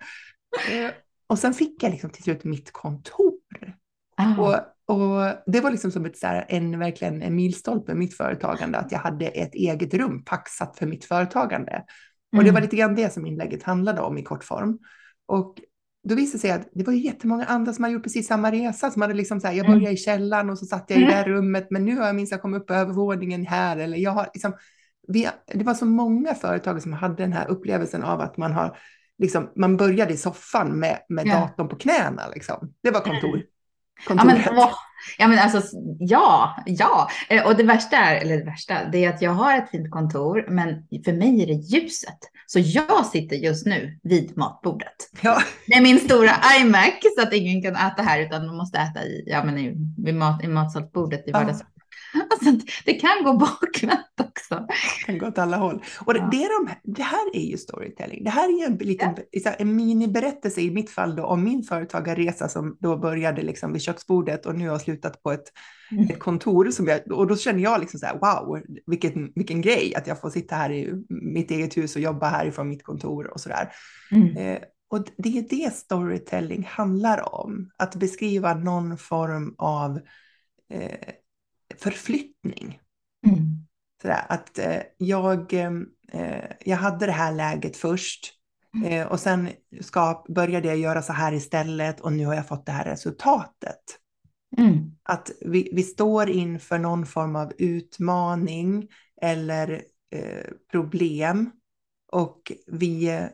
Och 1.28 1.40
sen 1.40 1.54
fick 1.54 1.84
jag 1.84 1.92
liksom 1.92 2.10
till 2.10 2.24
slut 2.24 2.44
mitt 2.44 2.72
kontor. 2.72 3.34
Ah. 4.18 4.38
Och, 4.42 4.56
och 4.96 5.34
det 5.46 5.62
var 5.62 5.72
liksom 5.72 5.92
som 5.92 6.06
ett, 6.06 6.18
så 6.18 6.28
här, 6.28 6.46
en, 6.50 6.80
verkligen 6.80 7.22
en 7.22 7.36
milstolpe 7.36 7.92
i 7.92 7.96
mitt 7.96 8.18
företagande, 8.18 8.78
att 8.78 8.92
jag 8.92 9.00
hade 9.00 9.28
ett 9.28 9.56
eget 9.56 9.94
rum 9.94 10.24
paxat 10.26 10.78
för 10.78 10.86
mitt 10.86 11.06
företagande. 11.06 11.84
Och 12.38 12.44
det 12.44 12.52
var 12.52 12.58
Mm. 12.60 12.62
lite 12.64 12.76
grann 12.76 12.96
det 12.96 13.14
som 13.14 13.26
inlägget 13.26 13.64
handlade 13.64 14.02
om 14.02 14.18
i 14.18 14.24
kort 14.24 14.44
form. 14.44 14.80
Och 15.26 15.56
då 16.08 16.16
visade 16.16 16.38
det 16.38 16.42
sig 16.42 16.52
att 16.52 16.70
det 16.74 16.84
var 16.84 16.94
jättemånga 16.94 17.46
andra 17.46 17.74
som 17.74 17.84
hade 17.84 17.94
gjort 17.94 18.04
precis 18.04 18.28
samma 18.28 18.52
resa, 18.52 18.92
som 18.92 19.02
hade 19.02 19.14
liksom 19.14 19.40
så 19.42 19.48
här, 19.48 19.54
jag 19.54 19.66
Mm. 19.66 19.78
började 19.80 19.94
i 19.94 19.98
källaren 19.98 20.50
och 20.50 20.60
så 20.60 20.66
satt 20.66 20.86
jag 20.90 20.98
i 21.00 21.02
det 21.02 21.08
Mm. 21.12 21.18
här 21.18 21.26
rummet, 21.30 21.68
men 21.72 21.86
nu 21.86 21.96
har 21.98 22.06
jag 22.06 22.16
minst 22.16 22.42
kommit 22.42 22.62
upp 22.62 22.68
på 22.68 22.74
övervåningen 22.74 23.46
här, 23.46 23.78
eller 23.78 23.98
jag 23.98 24.12
har 24.12 24.28
liksom, 24.34 24.54
vi, 25.08 25.28
det 25.48 25.64
var 25.64 25.74
så 25.74 25.86
många 25.86 26.36
företag 26.36 26.82
som 26.82 26.94
hade 26.94 27.16
den 27.24 27.34
här 27.34 27.48
upplevelsen 27.48 28.04
av 28.04 28.22
att 28.22 28.38
man 28.38 28.52
har, 28.54 28.78
liksom, 29.20 29.52
man 29.56 29.78
började 29.78 30.14
i 30.14 30.18
soffan 30.18 30.80
med, 30.80 31.00
med 31.10 31.28
Ja. 31.28 31.40
datorn 31.40 31.68
på 31.70 31.76
knäna, 31.76 32.28
liksom. 32.34 32.74
Det 32.84 32.92
var 32.92 33.02
kontor. 33.02 33.38
Ja 33.38 33.46
kontoret. 34.08 34.46
men, 34.46 34.58
åh, 34.58 34.72
ja, 35.18 35.28
men 35.28 35.40
alltså, 35.40 35.62
ja, 36.00 36.56
ja. 36.66 37.10
Eh, 37.30 37.46
Och 37.48 37.56
det 37.56 37.64
värsta 37.64 37.96
är, 37.98 38.16
eller 38.22 38.38
det 38.38 38.44
värsta, 38.46 38.74
det 38.92 39.06
är 39.06 39.10
att 39.10 39.22
jag 39.22 39.32
har 39.32 39.58
ett 39.58 39.70
fint 39.70 39.92
kontor, 39.92 40.46
men 40.50 40.68
för 41.06 41.14
mig 41.14 41.44
är 41.44 41.48
det 41.48 41.54
ljuset. 41.54 42.20
Så 42.48 42.60
jag 42.60 43.06
sitter 43.06 43.36
just 43.36 43.66
nu 43.66 44.00
vid 44.04 44.38
matbordet. 44.38 44.96
Ja. 45.22 45.42
Är 45.68 45.82
min 45.82 46.00
stora 46.00 46.32
iMac 46.62 46.94
så 47.18 47.22
att 47.24 47.34
ingen 47.34 47.62
kan 47.62 47.76
äta 47.88 48.04
här 48.04 48.20
utan 48.20 48.46
man 48.48 48.58
måste 48.58 48.78
äta 48.80 49.04
i, 49.04 49.24
ja, 49.28 49.44
men 49.44 49.58
i, 50.08 50.12
mat, 50.14 50.44
i 50.44 50.48
matsalsbordet 50.48 51.20
i 51.20 51.24
Ja. 51.32 51.38
vardagsrummet. 51.40 51.75
Alltså, 52.30 52.68
det 52.86 52.94
kan 52.94 53.24
gå 53.24 53.34
bakvänt 53.34 54.20
också. 54.20 54.68
kan 55.06 55.18
gå 55.18 55.28
åt 55.28 55.38
alla 55.38 55.58
håll. 55.58 55.84
Och 56.06 56.14
det, 56.14 56.20
Ja. 56.20 56.30
det, 56.32 56.44
är 56.44 56.66
de, 56.66 56.74
det 56.94 57.04
här 57.04 57.36
är 57.36 57.46
ju 57.46 57.58
storytelling. 57.58 58.24
Det 58.24 58.30
här 58.30 58.62
är 58.62 58.66
en, 58.66 58.78
liten, 58.78 59.16
så 59.44 59.50
här, 59.50 59.56
en 59.60 59.76
miniberättelse 59.76 60.62
i 60.62 60.72
mitt 60.72 60.90
fall 60.90 61.16
då, 61.16 61.24
om 61.26 61.44
min 61.44 61.64
företagarresa 61.64 62.50
som 62.50 62.78
då 62.80 62.98
började 62.98 63.42
liksom 63.42 63.74
vid 63.74 63.82
köksbordet 63.82 64.46
och 64.46 64.56
nu 64.56 64.70
har 64.70 64.80
slutat 64.80 65.24
på 65.24 65.32
ett, 65.32 65.52
Mm. 65.92 66.04
ett 66.10 66.20
kontor. 66.20 66.72
Som 66.72 66.88
jag, 66.88 67.12
och 67.12 67.28
då 67.28 67.38
känner 67.38 67.64
jag 67.64 67.80
liksom 67.80 68.00
så 68.00 68.06
här, 68.06 68.20
wow, 68.20 68.62
vilken, 68.86 69.32
vilken 69.36 69.62
grej 69.62 69.96
att 69.96 70.08
jag 70.08 70.22
får 70.22 70.30
sitta 70.30 70.56
här 70.56 70.72
i 70.72 70.94
mitt 71.10 71.52
eget 71.52 71.78
hus 71.78 71.96
och 71.96 72.02
jobba 72.02 72.28
härifrån 72.30 72.70
mitt 72.70 72.84
kontor 72.84 73.28
och 73.28 73.40
så 73.42 73.50
där. 73.50 73.72
Mm. 74.12 74.38
Eh, 74.38 74.60
och 74.90 75.06
det 75.18 75.38
är 75.38 75.46
det 75.50 75.76
storytelling 75.76 76.68
handlar 76.72 77.36
om. 77.36 77.70
Att 77.78 77.96
beskriva 77.96 78.54
någon 78.54 78.98
form 78.98 79.56
av 79.58 80.00
eh, 80.74 81.10
förflyttning. 81.82 82.80
Mm. 83.28 83.66
Sådär, 84.02 84.26
att 84.30 84.60
eh, 84.60 84.82
jag, 84.98 85.54
eh, 85.54 86.52
jag 86.66 86.78
hade 86.78 87.06
det 87.06 87.12
här 87.12 87.32
läget 87.32 87.78
först 87.78 88.34
eh, 88.86 89.08
och 89.08 89.20
sen 89.20 89.50
ska, 89.82 90.26
började 90.30 90.68
jag 90.68 90.78
göra 90.78 91.02
så 91.02 91.14
här 91.14 91.34
istället 91.34 92.00
och 92.00 92.14
nu 92.14 92.26
har 92.26 92.36
jag 92.36 92.48
fått 92.48 92.66
det 92.66 92.72
här 92.72 92.86
resultatet. 92.86 94.00
Mm. 94.58 94.92
Att 95.04 95.32
vi, 95.42 95.70
vi 95.74 95.84
står 95.84 96.30
inför 96.30 96.80
någon 96.80 97.06
form 97.06 97.36
av 97.36 97.54
utmaning 97.58 98.88
eller 99.22 99.84
eh, 100.12 100.52
problem 100.72 101.52
och 102.12 102.52
vi 102.68 103.28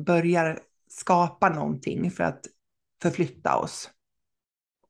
börjar 0.00 0.60
skapa 0.88 1.48
någonting 1.48 2.10
för 2.10 2.24
att 2.24 2.46
förflytta 3.02 3.56
oss. 3.56 3.90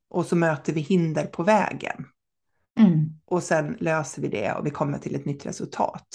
och 0.08 0.26
så 0.26 0.36
möter 0.36 0.72
vi 0.72 0.80
hinder 0.80 1.26
på 1.26 1.42
vägen. 1.42 2.06
Mm. 2.78 3.08
Och 3.26 3.42
sen 3.42 3.76
löser 3.80 4.22
vi 4.22 4.28
det 4.28 4.52
och 4.52 4.66
vi 4.66 4.70
kommer 4.70 4.98
till 4.98 5.14
ett 5.14 5.24
nytt 5.26 5.46
resultat. 5.46 6.06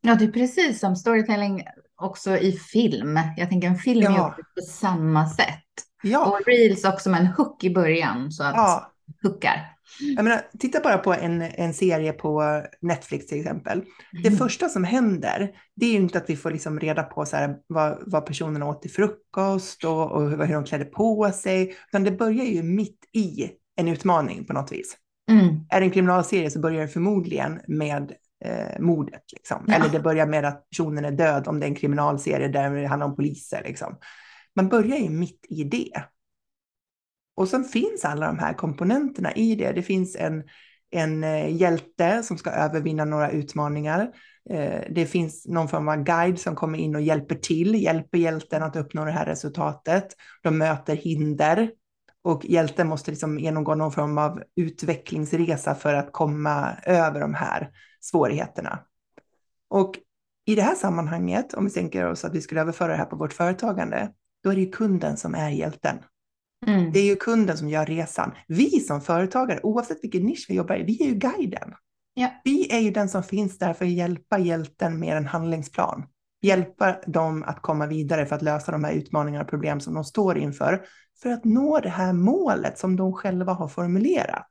Ja, 0.00 0.14
det 0.14 0.24
är 0.24 0.32
precis 0.32 0.80
som 0.80 0.96
storytelling 0.96 1.62
också 2.02 2.36
i 2.38 2.52
film. 2.52 3.18
Jag 3.36 3.48
tänker 3.48 3.68
en 3.68 3.76
film 3.78 4.02
Ja. 4.02 4.34
är 4.38 4.42
på 4.60 4.66
samma 4.66 5.28
sätt. 5.28 5.62
Ja, 6.02 6.26
Och 6.26 6.46
reels 6.46 6.84
också 6.84 7.10
med 7.10 7.20
en 7.20 7.26
hook 7.26 7.64
i 7.64 7.74
början 7.74 8.32
så 8.32 8.44
att 8.44 8.54
ja. 8.56 8.92
hookar. 9.22 9.72
Jag 10.16 10.24
menar, 10.24 10.40
titta 10.58 10.80
bara 10.80 10.98
på 10.98 11.14
en, 11.14 11.42
en 11.42 11.74
serie 11.74 12.12
på 12.12 12.62
Netflix 12.80 13.26
till 13.26 13.40
exempel. 13.40 13.84
Det 14.22 14.28
Mm. 14.28 14.38
första 14.38 14.68
som 14.68 14.84
händer, 14.84 15.50
det 15.76 15.86
är 15.86 15.90
ju 15.90 15.96
inte 15.96 16.18
att 16.18 16.30
vi 16.30 16.36
får 16.36 16.50
liksom 16.50 16.80
reda 16.80 17.02
på 17.02 17.24
så 17.26 17.36
här, 17.36 17.56
vad, 17.66 18.02
vad 18.06 18.26
personerna 18.26 18.66
åt 18.66 18.82
till 18.82 18.90
frukost 18.90 19.84
och, 19.84 20.12
och 20.12 20.30
hur, 20.30 20.44
hur 20.44 20.54
de 20.54 20.64
klädde 20.64 20.84
på 20.84 21.30
sig, 21.32 21.74
utan 21.88 22.04
det 22.04 22.10
börjar 22.10 22.44
ju 22.44 22.62
mitt 22.62 22.98
i 23.12 23.50
en 23.76 23.88
utmaning 23.88 24.44
på 24.46 24.52
något 24.52 24.72
vis. 24.72 24.96
Mm. 25.30 25.60
Är 25.70 25.80
det 25.80 25.86
en 25.86 25.90
kriminalserie 25.90 26.50
så 26.50 26.60
börjar 26.60 26.80
det 26.80 26.88
förmodligen 26.88 27.60
med 27.66 28.12
eh, 28.44 28.80
mordet. 28.80 29.22
Liksom. 29.32 29.64
Ja. 29.66 29.74
Eller 29.74 29.88
det 29.88 30.00
börjar 30.00 30.26
med 30.26 30.44
att 30.44 30.68
personen 30.70 31.04
är 31.04 31.10
död 31.10 31.48
om 31.48 31.60
det 31.60 31.66
är 31.66 31.68
en 31.68 31.74
kriminalserie 31.74 32.48
där 32.48 32.70
det 32.70 32.86
handlar 32.86 33.06
om 33.06 33.16
poliser. 33.16 33.62
Liksom. 33.64 33.98
Man 34.56 34.68
börjar 34.68 34.96
ju 34.96 35.10
mitt 35.10 35.46
i 35.48 35.64
det. 35.64 36.04
Och 37.36 37.48
sen 37.48 37.64
finns 37.64 38.04
alla 38.04 38.26
de 38.26 38.38
här 38.38 38.52
komponenterna 38.52 39.32
i 39.32 39.54
det. 39.54 39.72
Det 39.72 39.82
finns 39.82 40.16
en, 40.16 40.44
en 40.90 41.24
eh, 41.24 41.56
hjälte 41.56 42.22
som 42.22 42.38
ska 42.38 42.50
övervinna 42.50 43.04
några 43.04 43.30
utmaningar. 43.30 44.10
Eh, 44.50 44.80
det 44.90 45.06
finns 45.06 45.46
någon 45.46 45.68
form 45.68 45.88
av 45.88 46.02
guide 46.02 46.38
som 46.38 46.54
kommer 46.54 46.78
in 46.78 46.96
och 46.96 47.02
hjälper 47.02 47.34
till, 47.34 47.82
hjälper 47.82 48.18
hjälten 48.18 48.62
att 48.62 48.76
uppnå 48.76 49.04
det 49.04 49.10
här 49.10 49.26
resultatet. 49.26 50.06
De 50.42 50.58
möter 50.58 50.96
hinder 50.96 51.70
och 52.26 52.44
hjälten 52.44 52.88
måste 52.88 53.10
liksom 53.10 53.38
genomgå 53.38 53.74
någon 53.74 53.92
form 53.92 54.18
av 54.18 54.42
utvecklingsresa 54.56 55.74
för 55.74 55.94
att 55.94 56.12
komma 56.12 56.76
över 56.82 57.20
de 57.20 57.34
här 57.34 57.70
svårigheterna. 58.00 58.78
Och 59.68 59.94
i 60.46 60.54
det 60.54 60.62
här 60.62 60.74
sammanhanget, 60.74 61.54
om 61.54 61.64
vi 61.64 61.70
tänker 61.70 62.10
oss 62.10 62.24
att 62.24 62.34
vi 62.34 62.40
skulle 62.40 62.60
överföra 62.60 62.92
det 62.92 62.98
här 62.98 63.04
på 63.04 63.16
vårt 63.16 63.32
företagande, 63.32 64.10
då 64.42 64.50
är 64.50 64.54
det 64.54 64.60
ju 64.60 64.70
kunden 64.70 65.16
som 65.16 65.34
är 65.34 65.50
hjälten. 65.50 65.98
Mm. 66.66 66.92
Det 66.92 67.00
är 67.00 67.04
ju 67.04 67.16
kunden 67.16 67.58
som 67.58 67.68
gör 67.68 67.86
resan. 67.86 68.32
Vi 68.48 68.80
som 68.80 69.00
företagare, 69.00 69.60
oavsett 69.62 70.04
vilken 70.04 70.22
nisch 70.22 70.46
vi 70.48 70.54
jobbar 70.54 70.76
i, 70.76 70.82
vi 70.82 71.02
är 71.02 71.06
ju 71.06 71.14
guiden. 71.14 71.74
Ja. 72.14 72.30
Vi 72.44 72.72
är 72.72 72.80
ju 72.80 72.90
den 72.90 73.08
som 73.08 73.22
finns 73.22 73.58
där 73.58 73.72
för 73.72 73.84
att 73.84 73.90
hjälpa 73.90 74.38
hjälten 74.38 75.00
med 75.00 75.16
en 75.16 75.26
handlingsplan. 75.26 76.06
Hjälpa 76.46 76.96
dem 77.06 77.42
att 77.46 77.62
komma 77.62 77.86
vidare 77.86 78.26
för 78.26 78.36
att 78.36 78.42
lösa 78.42 78.72
de 78.72 78.84
här 78.84 78.92
utmaningarna 78.92 79.44
och 79.44 79.50
problem 79.50 79.80
som 79.80 79.94
de 79.94 80.04
står 80.04 80.38
inför. 80.38 80.84
För 81.22 81.30
att 81.30 81.44
nå 81.44 81.80
det 81.80 81.88
här 81.88 82.12
målet 82.12 82.78
som 82.78 82.96
de 82.96 83.12
själva 83.12 83.52
har 83.52 83.68
formulerat. 83.68 84.50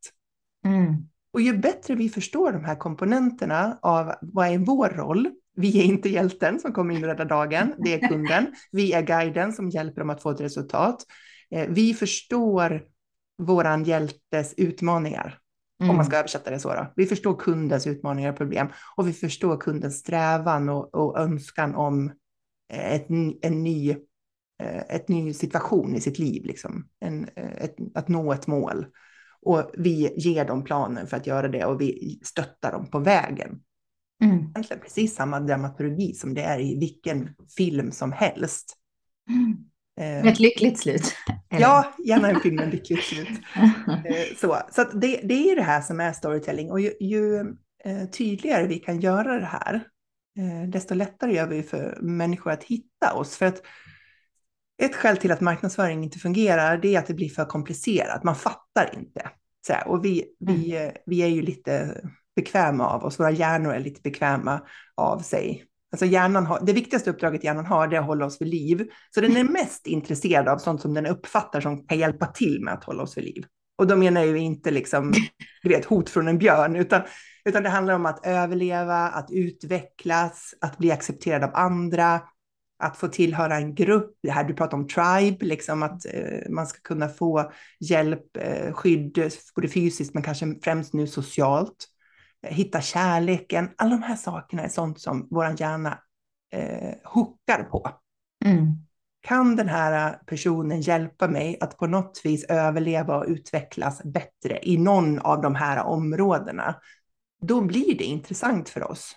Mm. 0.66 0.96
Och 1.34 1.42
ju 1.42 1.58
bättre 1.58 1.96
vi 1.96 2.10
förstår 2.10 2.52
de 2.52 2.64
här 2.66 2.76
komponenterna 2.76 3.78
av 3.82 4.14
vad 4.22 4.48
är 4.48 4.58
vår 4.58 4.90
roll, 4.90 5.30
vi 5.56 5.80
är 5.80 5.84
inte 5.84 6.10
hjälten 6.10 6.60
som 6.60 6.74
kommer 6.74 6.96
in 6.96 7.04
och 7.04 7.10
räddar 7.10 7.26
dagen, 7.26 7.74
det 7.78 7.94
är 7.94 8.08
kunden. 8.08 8.46
Vi 8.72 8.94
är 8.94 9.02
guiden 9.02 9.54
som 9.54 9.70
hjälper 9.70 10.02
dem 10.02 10.10
att 10.10 10.22
få 10.22 10.32
ett 10.32 10.42
resultat. 10.42 11.06
Eh, 11.52 11.68
Vi 11.70 11.94
förstår 11.94 12.84
våran 13.38 13.84
hjältes 13.84 14.54
utmaningar, 14.58 15.40
om 15.80 15.88
man 15.88 15.96
Mm. 15.96 16.06
ska 16.06 16.18
översätta 16.18 16.50
det 16.50 16.60
så. 16.60 16.74
Då. 16.74 16.94
Vi 16.96 17.06
förstår 17.06 17.36
kundens 17.36 17.88
utmaningar 17.88 18.32
och 18.32 18.38
problem 18.38 18.68
och 18.96 19.08
vi 19.08 19.14
förstår 19.14 19.58
kundens 19.58 19.98
strävan 19.98 20.70
och, 20.70 20.96
och 20.96 21.20
önskan 21.20 21.76
om 21.76 22.12
eh, 22.74 22.94
ett, 22.94 23.08
en 23.42 23.64
ny, 23.64 23.92
eh, 24.64 24.82
ett 24.90 25.08
ny 25.08 25.34
situation 25.34 25.96
i 25.96 26.02
sitt 26.02 26.20
liv, 26.20 26.46
liksom. 26.46 26.88
en, 27.00 27.30
eh, 27.36 27.64
ett, 27.64 27.76
att 27.94 28.08
nå 28.08 28.34
ett 28.34 28.48
mål. 28.48 28.86
Och 29.42 29.72
vi 29.74 30.14
ger 30.18 30.46
dem 30.46 30.64
planen 30.64 31.08
för 31.08 31.18
att 31.18 31.28
göra 31.28 31.48
det 31.48 31.66
och 31.66 31.82
vi 31.82 32.20
stöttar 32.24 32.72
dem 32.72 32.90
på 32.90 33.00
vägen. 33.00 33.62
Mm. 34.24 34.38
Egentligen 34.38 34.82
precis 34.82 35.16
samma 35.16 35.40
dramaturgi 35.40 36.14
som 36.14 36.34
det 36.34 36.42
är 36.42 36.60
i 36.60 36.80
vilken 36.80 37.30
film 37.58 37.92
som 37.92 38.12
helst. 38.12 38.78
Mm. 39.30 39.58
Eh, 40.02 40.06
Med 40.06 40.28
ett 40.28 40.40
lyckligt 40.40 40.80
slut. 40.80 41.16
Eller? 41.52 41.62
ja, 41.62 41.94
gärna 42.06 42.30
en 42.30 42.40
film 42.40 42.56
med 42.56 42.72
lyckligt 42.72 43.04
slut. 43.04 43.30
Eh, 44.06 44.38
Så, 44.38 44.60
så 44.72 44.84
det, 44.84 45.20
det 45.24 45.52
är 45.52 45.56
det 45.56 45.62
här 45.62 45.82
som 45.82 46.00
är 46.00 46.14
storytelling 46.14 46.72
och 46.72 46.80
ju, 46.80 46.94
ju 47.00 47.40
eh, 47.84 48.06
tydligare 48.12 48.68
vi 48.68 48.80
kan 48.80 49.00
göra 49.00 49.40
det 49.40 49.46
här, 49.46 49.76
eh, 50.38 50.70
desto 50.70 50.94
lättare 50.94 51.34
gör 51.34 51.48
vi 51.48 51.64
för 51.64 51.98
människor 52.02 52.52
att 52.52 52.64
hitta 52.64 53.14
oss. 53.14 53.38
För 53.38 53.46
att 53.46 53.62
ett 54.84 54.96
skäl 54.96 55.18
till 55.18 55.32
att 55.32 55.42
marknadsföring 55.42 56.04
inte 56.04 56.20
fungerar, 56.20 56.78
det 56.78 56.96
är 56.96 57.00
att 57.00 57.08
det 57.08 57.14
blir 57.14 57.30
för 57.30 57.46
komplicerat. 57.46 58.24
Man 58.24 58.36
fattar 58.36 58.96
inte. 58.98 59.30
Så 59.68 59.74
här, 59.74 59.88
och 59.88 60.06
vi, 60.06 60.26
vi, 60.40 60.76
eh, 60.76 60.92
vi 61.06 61.22
är 61.22 61.28
ju 61.28 61.42
lite 61.42 62.02
bekväma 62.36 62.88
av 62.88 63.04
oss, 63.06 63.20
våra 63.20 63.32
hjärnor 63.32 63.74
är 63.74 63.80
lite 63.80 64.02
bekväma 64.02 64.62
av 64.96 65.20
sig. 65.20 65.66
Alltså 65.96 66.06
hjärnan 66.06 66.46
har, 66.46 66.60
det 66.66 66.74
viktigaste 66.74 67.10
uppdraget 67.10 67.44
hjärnan 67.44 67.66
har 67.66 67.88
det 67.88 67.96
är 67.96 68.00
att 68.00 68.06
hålla 68.06 68.26
oss 68.26 68.42
vid 68.42 68.48
liv. 68.48 68.88
Så 69.14 69.22
den 69.22 69.38
är 69.38 69.44
mest 69.44 69.88
intresserad 69.88 70.48
av 70.48 70.58
sånt 70.58 70.82
som 70.82 70.94
den 70.94 71.06
uppfattar 71.06 71.62
som 71.62 71.88
kan 71.88 71.98
hjälpa 71.98 72.26
till 72.26 72.62
med 72.62 72.74
att 72.74 72.84
hålla 72.84 73.04
oss 73.04 73.18
vid 73.18 73.24
liv. 73.24 73.46
Och 73.78 73.88
då 73.88 73.96
menar 73.96 74.22
jag 74.22 74.30
ju 74.30 74.38
inte 74.38 74.72
liksom, 74.72 75.14
du 75.64 75.70
vet, 75.70 75.86
hot 75.86 76.10
från 76.10 76.28
en 76.28 76.38
björn, 76.38 76.76
utan, 76.76 77.02
utan 77.46 77.64
det 77.64 77.70
handlar 77.70 77.94
om 77.94 78.06
att 78.06 78.26
överleva, 78.26 78.98
att 78.98 79.32
utvecklas, 79.32 80.54
att 80.62 80.78
bli 80.78 80.92
accepterad 80.92 81.44
av 81.44 81.52
andra, 81.54 82.22
att 82.80 82.98
få 82.98 83.08
tillhöra 83.08 83.56
en 83.56 83.76
grupp. 83.76 84.12
Det 84.24 84.32
här 84.32 84.44
du 84.44 84.54
pratar 84.54 84.78
om 84.78 84.88
tribe, 84.88 85.46
liksom 85.46 85.84
att 85.84 86.06
eh, 86.06 86.50
man 86.50 86.68
ska 86.68 86.80
kunna 86.82 87.08
få 87.08 87.52
hjälp, 87.80 88.38
eh, 88.38 88.74
skydd, 88.74 89.32
både 89.56 89.68
fysiskt 89.68 90.14
men 90.14 90.24
kanske 90.24 90.56
främst 90.64 90.94
nu 90.94 91.08
socialt. 91.08 91.88
Eh, 92.46 92.54
hitta 92.54 92.82
kärleken. 92.82 93.70
Alla 93.78 93.92
de 93.92 94.04
här 94.04 94.16
sakerna 94.16 94.64
är 94.64 94.70
sånt 94.70 95.00
som 95.00 95.28
vår 95.32 95.62
hjärna 95.62 96.00
eh, 96.52 96.94
hookar 97.04 97.64
på. 97.64 97.90
Mm. 98.46 98.72
Kan 99.22 99.56
den 99.56 99.70
här 99.70 100.20
personen 100.26 100.82
hjälpa 100.82 101.28
mig 101.28 101.58
att 101.62 101.78
på 101.78 101.88
något 101.88 102.22
vis 102.24 102.44
överleva 102.44 103.18
och 103.18 103.26
utvecklas 103.28 104.04
bättre 104.04 104.60
i 104.64 104.78
någon 104.78 105.20
av 105.20 105.42
de 105.42 105.56
här 105.56 105.86
områdena? 105.86 106.76
Då 107.42 107.62
blir 107.62 107.98
det 107.98 108.04
intressant 108.04 108.70
för 108.70 108.92
oss. 108.92 109.16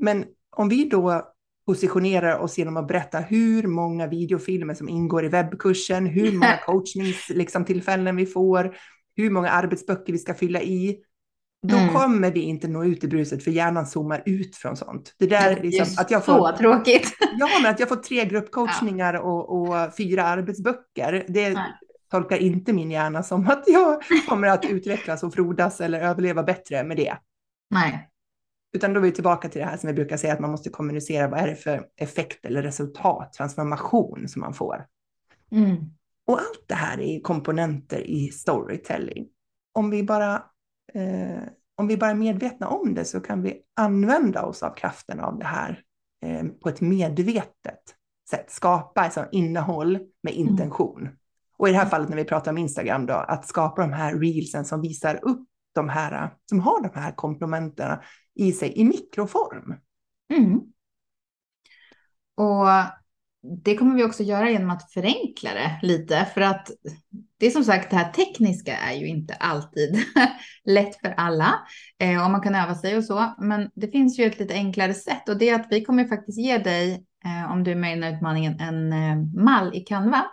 Men 0.00 0.24
om 0.56 0.68
vi 0.68 0.88
då 0.88 1.22
positionerar 1.66 2.38
oss 2.38 2.58
genom 2.58 2.76
att 2.76 2.88
berätta 2.88 3.18
hur 3.18 3.66
många 3.66 4.06
videofilmer 4.06 4.74
som 4.74 4.88
ingår 4.88 5.24
i 5.24 5.28
webbkursen, 5.28 6.06
hur 6.06 6.32
många 6.32 6.56
coachningstillfällen 6.66 8.04
liksom, 8.04 8.16
vi 8.16 8.26
får, 8.26 8.76
hur 9.16 9.30
många 9.30 9.50
arbetsböcker 9.50 10.12
vi 10.12 10.18
ska 10.18 10.34
fylla 10.34 10.62
i, 10.62 11.00
då 11.68 11.76
Mm. 11.76 11.94
kommer 11.94 12.30
vi 12.30 12.40
inte 12.40 12.68
nå 12.68 12.84
ut 12.84 13.04
i 13.04 13.08
bruset 13.08 13.44
för 13.44 13.50
hjärnan 13.50 13.86
zoomar 13.86 14.22
ut 14.26 14.56
från 14.56 14.76
sånt. 14.76 15.14
Det 15.18 15.26
där 15.26 15.50
är 15.56 15.62
liksom, 15.62 15.86
att 15.98 16.10
jag 16.10 16.24
så 16.24 16.36
får 16.38 16.52
tråkigt. 16.52 17.16
Ja, 17.38 17.48
men 17.62 17.70
att 17.70 17.80
jag 17.80 17.88
får 17.88 17.96
tre 17.96 18.24
gruppcoachningar 18.24 19.14
och, 19.14 19.60
och 19.60 19.96
fyra 19.96 20.24
arbetsböcker, 20.24 21.24
det 21.28 21.50
Nej. 21.50 21.72
tolkar 22.10 22.36
inte 22.36 22.72
min 22.72 22.90
hjärna 22.90 23.22
som 23.22 23.46
att 23.48 23.64
jag 23.66 24.02
kommer 24.28 24.48
att 24.48 24.64
utvecklas 24.64 25.22
och 25.22 25.34
frodas 25.34 25.80
eller 25.80 26.00
överleva 26.00 26.42
bättre 26.42 26.84
med 26.84 26.96
det. 26.96 27.16
Nej. 27.70 28.10
Utan 28.76 28.92
då 28.92 29.00
är 29.00 29.04
vi 29.04 29.12
tillbaka 29.12 29.48
till 29.48 29.60
det 29.60 29.66
här 29.66 29.76
som 29.76 29.86
vi 29.86 29.92
brukar 29.94 30.16
säga 30.16 30.32
att 30.32 30.40
man 30.40 30.50
måste 30.50 30.70
kommunicera. 30.70 31.28
Vad 31.28 31.40
är 31.40 31.46
det 31.46 31.56
för 31.56 31.86
effekt 31.96 32.44
eller 32.44 32.62
resultat, 32.62 33.32
transformation 33.32 34.28
som 34.28 34.40
man 34.40 34.54
får? 34.54 34.84
Mm. 35.52 35.76
Och 36.26 36.38
allt 36.38 36.64
det 36.66 36.74
här 36.74 37.00
är 37.00 37.20
komponenter 37.20 38.00
i 38.00 38.28
storytelling. 38.28 39.26
Om 39.74 39.90
vi 39.90 40.02
bara, 40.02 40.42
eh, 40.94 41.42
om 41.76 41.86
vi 41.86 41.96
bara 41.96 42.10
är 42.10 42.14
medvetna 42.14 42.68
om 42.68 42.94
det 42.94 43.04
så 43.04 43.20
kan 43.20 43.42
vi 43.42 43.62
använda 43.76 44.42
oss 44.42 44.62
av 44.62 44.74
kraften 44.74 45.20
av 45.20 45.38
det 45.38 45.44
här 45.44 45.82
eh, 46.22 46.46
på 46.62 46.68
ett 46.68 46.80
medvetet 46.80 47.80
sätt. 48.30 48.50
Skapa 48.50 49.00
alltså 49.00 49.26
innehåll 49.32 49.98
med 50.22 50.34
intention. 50.34 51.08
Och 51.58 51.68
i 51.68 51.72
det 51.72 51.78
här 51.78 51.86
fallet 51.86 52.08
när 52.08 52.16
vi 52.16 52.24
pratar 52.24 52.50
om 52.50 52.58
Instagram 52.58 53.06
då, 53.06 53.14
att 53.14 53.46
skapa 53.46 53.82
de 53.82 53.92
här 53.92 54.18
reelsen 54.18 54.64
som 54.64 54.80
visar 54.80 55.20
upp 55.22 55.48
de 55.74 55.88
här, 55.88 56.34
som 56.48 56.60
har 56.60 56.82
de 56.82 57.00
här 57.00 57.12
komponenterna 57.12 58.02
i 58.34 58.52
sig 58.52 58.72
i 58.78 58.84
mikroform. 58.84 59.74
Mm. 60.34 60.60
Och 62.36 62.68
det 63.64 63.76
kommer 63.76 63.94
vi 63.94 64.04
också 64.04 64.22
göra 64.22 64.50
genom 64.50 64.70
att 64.70 64.92
förenkla 64.92 65.54
det 65.54 65.78
lite. 65.82 66.26
För 66.34 66.40
att 66.40 66.70
det 67.38 67.46
är 67.46 67.50
som 67.50 67.64
sagt, 67.64 67.90
det 67.90 67.96
här 67.96 68.12
tekniska 68.12 68.76
är 68.76 68.94
ju 68.94 69.06
inte 69.06 69.34
alltid 69.34 70.04
lätt 70.64 71.00
för 71.00 71.14
alla. 71.16 71.54
Eh, 71.98 72.24
och 72.24 72.30
man 72.30 72.40
kan 72.40 72.54
öva 72.54 72.74
sig 72.74 72.96
och 72.96 73.04
så. 73.04 73.34
Men 73.38 73.70
det 73.74 73.88
finns 73.88 74.18
ju 74.18 74.24
ett 74.24 74.38
lite 74.38 74.54
enklare 74.54 74.94
sätt. 74.94 75.28
Och 75.28 75.38
det 75.38 75.48
är 75.48 75.54
att 75.54 75.66
vi 75.70 75.84
kommer 75.84 76.04
faktiskt 76.04 76.38
ge 76.38 76.58
dig, 76.58 77.04
eh, 77.24 77.52
om 77.52 77.64
du 77.64 77.70
är 77.70 77.76
med 77.76 77.90
i 77.90 77.94
den 77.94 78.02
här 78.02 78.16
utmaningen, 78.16 78.60
en 78.60 78.92
eh, 78.92 79.42
mall 79.42 79.74
i 79.74 79.80
Canva. 79.80 80.24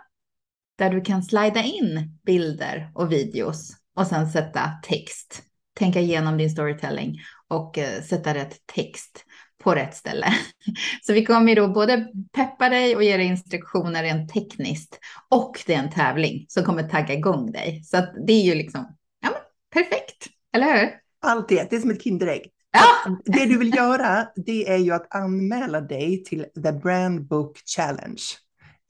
Där 0.78 0.90
du 0.90 1.00
kan 1.00 1.22
slida 1.22 1.62
in 1.62 2.18
bilder 2.26 2.90
och 2.94 3.12
videos 3.12 3.70
och 3.96 4.06
sen 4.06 4.30
sätta 4.30 4.60
text. 4.82 5.42
Tänka 5.74 6.00
igenom 6.00 6.38
din 6.38 6.50
storytelling 6.50 7.18
och 7.48 7.78
eh, 7.78 8.02
sätta 8.02 8.34
rätt 8.34 8.56
text 8.74 9.24
på 9.62 9.74
rätt 9.74 9.94
ställe. 9.94 10.26
Så 11.02 11.12
vi 11.12 11.24
kommer 11.24 11.56
då 11.56 11.68
både 11.68 12.08
peppa 12.32 12.68
dig 12.68 12.96
och 12.96 13.04
ge 13.04 13.16
dig 13.16 13.26
instruktioner 13.26 14.02
rent 14.02 14.32
tekniskt 14.32 14.98
och 15.28 15.62
det 15.66 15.74
är 15.74 15.78
en 15.78 15.90
tävling 15.90 16.46
som 16.48 16.64
kommer 16.64 16.82
tagga 16.82 17.14
igång 17.14 17.52
dig. 17.52 17.82
Så 17.84 17.96
det 18.26 18.32
är 18.32 18.42
ju 18.42 18.54
liksom 18.54 18.96
ja, 19.20 19.30
perfekt, 19.72 20.26
eller 20.52 20.80
hur? 20.80 20.90
Allt 21.20 21.48
det, 21.48 21.70
det 21.70 21.76
är 21.76 21.80
som 21.80 21.90
ett 21.90 22.02
Kinderägg. 22.02 22.50
Ja. 22.72 23.16
Det 23.24 23.46
du 23.46 23.58
vill 23.58 23.74
göra, 23.74 24.28
det 24.36 24.68
är 24.68 24.76
ju 24.76 24.92
att 24.92 25.14
anmäla 25.14 25.80
dig 25.80 26.24
till 26.24 26.46
The 26.64 26.72
Brand 26.72 27.28
Book 27.28 27.58
Challenge. 27.76 28.22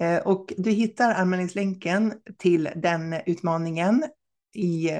Eh, 0.00 0.18
och 0.18 0.53
du 0.57 0.70
hittar 0.70 1.14
anmälningslänken 1.14 2.14
till 2.38 2.68
den 2.77 3.14
utmaningen 3.27 4.05
i 4.55 4.90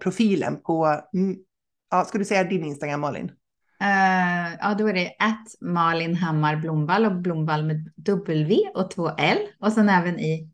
profilen 0.00 0.60
på, 0.62 1.00
mm, 1.14 1.36
ja, 1.90 2.04
ska 2.04 2.18
du 2.18 2.24
säga 2.24 2.44
din 2.44 2.64
Instagram 2.64 3.00
Malin? 3.00 3.30
Uh, 3.82 4.54
ja, 4.60 4.74
då 4.78 4.86
är 4.86 4.92
det 4.92 5.16
att 5.18 5.46
Malin 5.60 6.14
Hammar 6.14 6.56
Blomvall 6.56 7.06
och 7.06 7.16
Blomvall 7.16 7.64
med 7.64 7.92
W 7.96 8.56
och 8.74 8.90
två 8.90 9.10
L 9.18 9.38
och 9.60 9.72
sen 9.72 9.88
även 9.88 10.20
i 10.20 10.50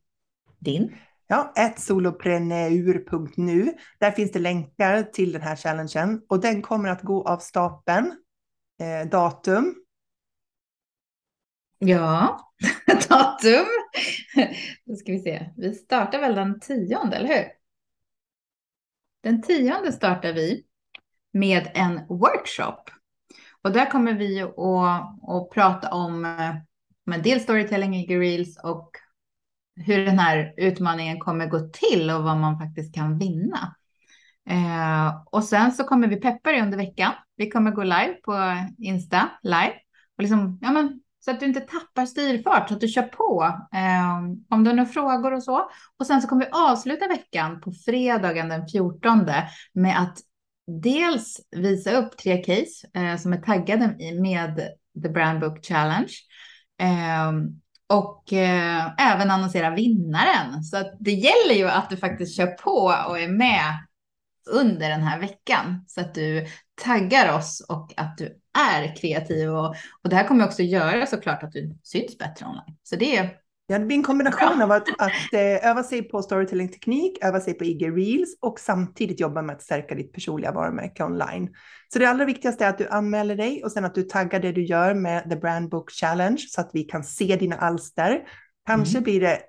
din. 0.59 0.97
Ja, 1.27 1.53
solopreneur.nu. 1.77 3.75
Där 3.99 4.11
finns 4.11 4.33
det 4.33 4.39
länkar 4.39 5.03
till 5.03 5.33
den 5.33 5.43
här 5.43 5.57
challengen 5.57 6.23
och 6.29 6.41
den 6.41 6.63
kommer 6.63 6.89
att 6.89 7.03
gå 7.03 7.29
av 7.29 7.39
stapeln. 7.39 8.13
Eh, 8.81 9.09
datum. 9.09 9.75
Ja, 11.79 12.41
datum. 13.09 13.67
Då 14.85 14.97
ska 14.97 15.13
vi 15.13 15.19
se. 15.19 15.51
Vi 15.57 15.75
startar 15.75 16.21
väl 16.21 16.35
den 16.35 16.61
tionde, 16.61 17.17
eller 17.17 17.29
hur? 17.29 17.45
Den 19.23 19.43
tionde 19.43 19.93
startar 19.93 20.33
vi 20.33 20.65
med 21.33 21.71
en 21.75 22.07
workshop. 22.09 23.00
Och 23.65 23.73
där 23.73 23.91
kommer 23.91 24.15
vi 24.15 24.43
att, 24.43 24.59
att 25.29 25.51
prata 25.51 25.95
om 25.95 26.25
eh, 26.25 26.55
med 27.07 27.23
dels 27.23 27.43
storytelling 27.43 27.97
i 27.97 28.19
Reels 28.19 28.59
och 28.63 28.91
hur 29.77 30.05
den 30.07 30.19
här 30.19 30.55
utmaningen 30.57 31.21
kommer 31.21 31.47
gå 31.47 31.61
till 31.61 32.11
och 32.11 32.23
vad 32.23 32.37
man 32.37 32.59
faktiskt 32.59 32.95
kan 32.95 33.19
vinna. 33.19 33.77
Eh, 34.51 35.23
och 35.27 35.45
sen 35.45 35.73
så 35.73 35.85
kommer 35.85 36.09
vi 36.09 36.17
peppa 36.17 36.53
dig 36.53 36.63
under 36.63 36.79
veckan. 36.79 37.13
Vi 37.37 37.51
kommer 37.51 37.71
gå 37.71 37.83
live 37.83 38.15
på 38.25 38.35
Insta 38.79 39.31
live 39.43 39.75
och 40.17 40.23
liksom, 40.23 40.59
ja 40.63 40.73
men 40.73 41.01
så 41.25 41.31
att 41.31 41.41
du 41.41 41.47
inte 41.47 41.61
tappar 41.61 42.07
styrfart, 42.07 42.69
så 42.69 42.75
att 42.75 42.81
du 42.81 42.89
kör 42.89 43.03
på. 43.03 43.45
Eh, 43.75 44.17
om 44.51 44.65
du 44.65 44.71
har 44.71 44.77
några 44.77 44.91
frågor 44.91 45.33
och 45.33 45.43
så. 45.43 45.71
Och 45.99 46.07
sen 46.07 46.23
så 46.23 46.29
kommer 46.29 46.45
vi 46.45 46.51
avsluta 46.53 47.09
veckan 47.09 47.61
på 47.61 47.73
fredagen 47.73 48.49
den 48.49 48.69
14 48.69 49.27
med 49.73 50.03
att 50.03 50.19
dels 50.79 51.41
visa 51.51 51.93
upp 51.93 52.19
tre 52.19 52.37
case 52.37 52.89
eh, 52.95 53.17
som 53.17 53.33
är 53.33 53.39
taggade 53.39 53.97
med 54.23 54.61
The 55.03 55.09
Brand 55.09 55.41
Book 55.41 55.67
Challenge. 55.67 56.13
Eh, 56.81 57.33
och 57.89 58.33
eh, 58.33 59.13
även 59.13 59.31
annonsera 59.31 59.75
vinnaren. 59.75 60.63
Så 60.63 60.77
att 60.77 60.97
det 61.01 61.13
gäller 61.13 61.55
ju 61.55 61.69
att 61.69 61.91
du 61.91 61.97
faktiskt 61.97 62.37
kör 62.37 62.47
på 62.47 62.95
och 63.09 63.19
är 63.19 63.29
med 63.29 63.79
under 64.51 64.89
den 64.89 65.03
här 65.03 65.21
veckan 65.21 65.85
så 65.87 66.01
att 66.01 66.15
du 66.15 66.47
taggar 66.85 67.37
oss 67.37 67.67
och 67.69 67.95
att 67.97 68.19
du 68.19 68.41
är 68.59 68.97
kreativ. 68.97 69.51
Och, 69.51 69.75
och 70.03 70.11
det 70.11 70.17
här 70.17 70.29
kommer 70.29 70.45
också 70.45 70.63
göra 70.63 71.07
såklart 71.07 71.43
att 71.43 71.53
du 71.53 71.79
syns 71.83 72.19
bättre 72.19 72.47
online. 72.47 72.77
Så 72.83 72.97
det 72.97 73.17
är 73.17 73.40
Ja, 73.71 73.79
det 73.79 73.87
blir 73.87 73.97
en 73.97 74.03
kombination 74.03 74.63
av 74.63 74.73
att, 74.73 74.89
att 74.99 75.33
eh, 75.33 75.71
öva 75.71 75.83
sig 75.83 76.03
på 76.03 76.23
storytelling-teknik, 76.23 77.19
öva 77.25 77.41
sig 77.41 77.55
på 77.55 77.65
IG 77.65 77.97
Reels 77.97 78.37
och 78.41 78.61
samtidigt 78.61 79.21
jobba 79.21 79.43
med 79.43 79.57
att 79.57 79.63
stärka 79.63 79.95
ditt 79.95 80.13
personliga 80.13 80.53
varumärke 80.53 81.05
online. 81.05 81.55
Så 81.93 81.99
det 81.99 82.07
allra 82.07 82.25
viktigaste 82.25 82.65
är 82.65 82.69
att 82.69 82.79
du 82.79 82.89
anmäler 82.89 83.37
dig 83.37 83.65
och 83.65 83.73
sen 83.73 83.85
att 83.85 83.95
du 83.95 84.03
taggar 84.03 84.41
det 84.41 84.53
du 84.53 84.65
gör 84.65 84.95
med 84.95 85.31
The 85.31 85.37
Brand 85.37 85.69
Book 85.69 85.91
Challenge 85.91 86.39
så 86.49 86.61
att 86.61 86.71
vi 86.73 86.83
kan 86.83 87.05
se 87.05 87.37
dina 87.37 87.57
alster. 87.57 88.23
Kanske 88.67 88.99
mm. 88.99 89.05
blir 89.05 89.21
det 89.21 89.41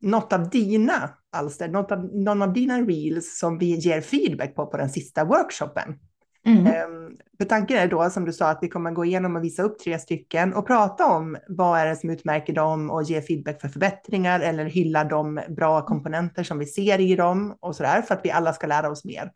något 0.00 0.32
av 0.32 0.50
dina 0.50 1.10
alster, 1.32 1.68
något 1.68 1.92
av, 1.92 2.04
någon 2.04 2.42
av 2.42 2.52
dina 2.52 2.80
reels 2.80 3.38
som 3.38 3.58
vi 3.58 3.74
ger 3.74 4.00
feedback 4.00 4.54
på 4.54 4.66
på 4.66 4.76
den 4.76 4.90
sista 4.90 5.24
workshopen. 5.24 5.94
Mm. 6.44 6.66
Ehm, 6.66 7.16
för 7.38 7.44
tanken 7.44 7.78
är 7.78 7.88
då, 7.88 8.10
som 8.10 8.24
du 8.24 8.32
sa, 8.32 8.48
att 8.48 8.58
vi 8.62 8.68
kommer 8.68 8.90
gå 8.90 9.04
igenom 9.04 9.36
och 9.36 9.44
visa 9.44 9.62
upp 9.62 9.78
tre 9.78 9.98
stycken 9.98 10.54
och 10.54 10.66
prata 10.66 11.06
om 11.06 11.36
vad 11.48 11.78
är 11.78 11.86
det 11.86 11.96
som 11.96 12.10
utmärker 12.10 12.52
dem 12.52 12.90
och 12.90 13.02
ge 13.02 13.22
feedback 13.22 13.60
för 13.60 13.68
förbättringar 13.68 14.40
eller 14.40 14.64
hylla 14.64 15.04
de 15.04 15.40
bra 15.48 15.86
komponenter 15.86 16.42
som 16.42 16.58
vi 16.58 16.66
ser 16.66 17.00
i 17.00 17.16
dem 17.16 17.56
och 17.60 17.76
så 17.76 17.82
där 17.82 18.02
för 18.02 18.14
att 18.14 18.24
vi 18.24 18.30
alla 18.30 18.52
ska 18.52 18.66
lära 18.66 18.90
oss 18.90 19.04
mer. 19.04 19.30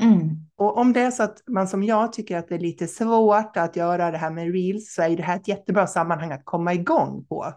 Mm. 0.00 0.30
Och 0.56 0.78
om 0.78 0.92
det 0.92 1.00
är 1.00 1.10
så 1.10 1.22
att 1.22 1.42
man 1.46 1.68
som 1.68 1.82
jag 1.82 2.12
tycker 2.12 2.38
att 2.38 2.48
det 2.48 2.54
är 2.54 2.58
lite 2.58 2.86
svårt 2.86 3.56
att 3.56 3.76
göra 3.76 4.10
det 4.10 4.18
här 4.18 4.30
med 4.30 4.52
reels 4.52 4.94
så 4.94 5.02
är 5.02 5.16
det 5.16 5.22
här 5.22 5.36
ett 5.36 5.48
jättebra 5.48 5.86
sammanhang 5.86 6.32
att 6.32 6.44
komma 6.44 6.74
igång 6.74 7.24
på. 7.28 7.52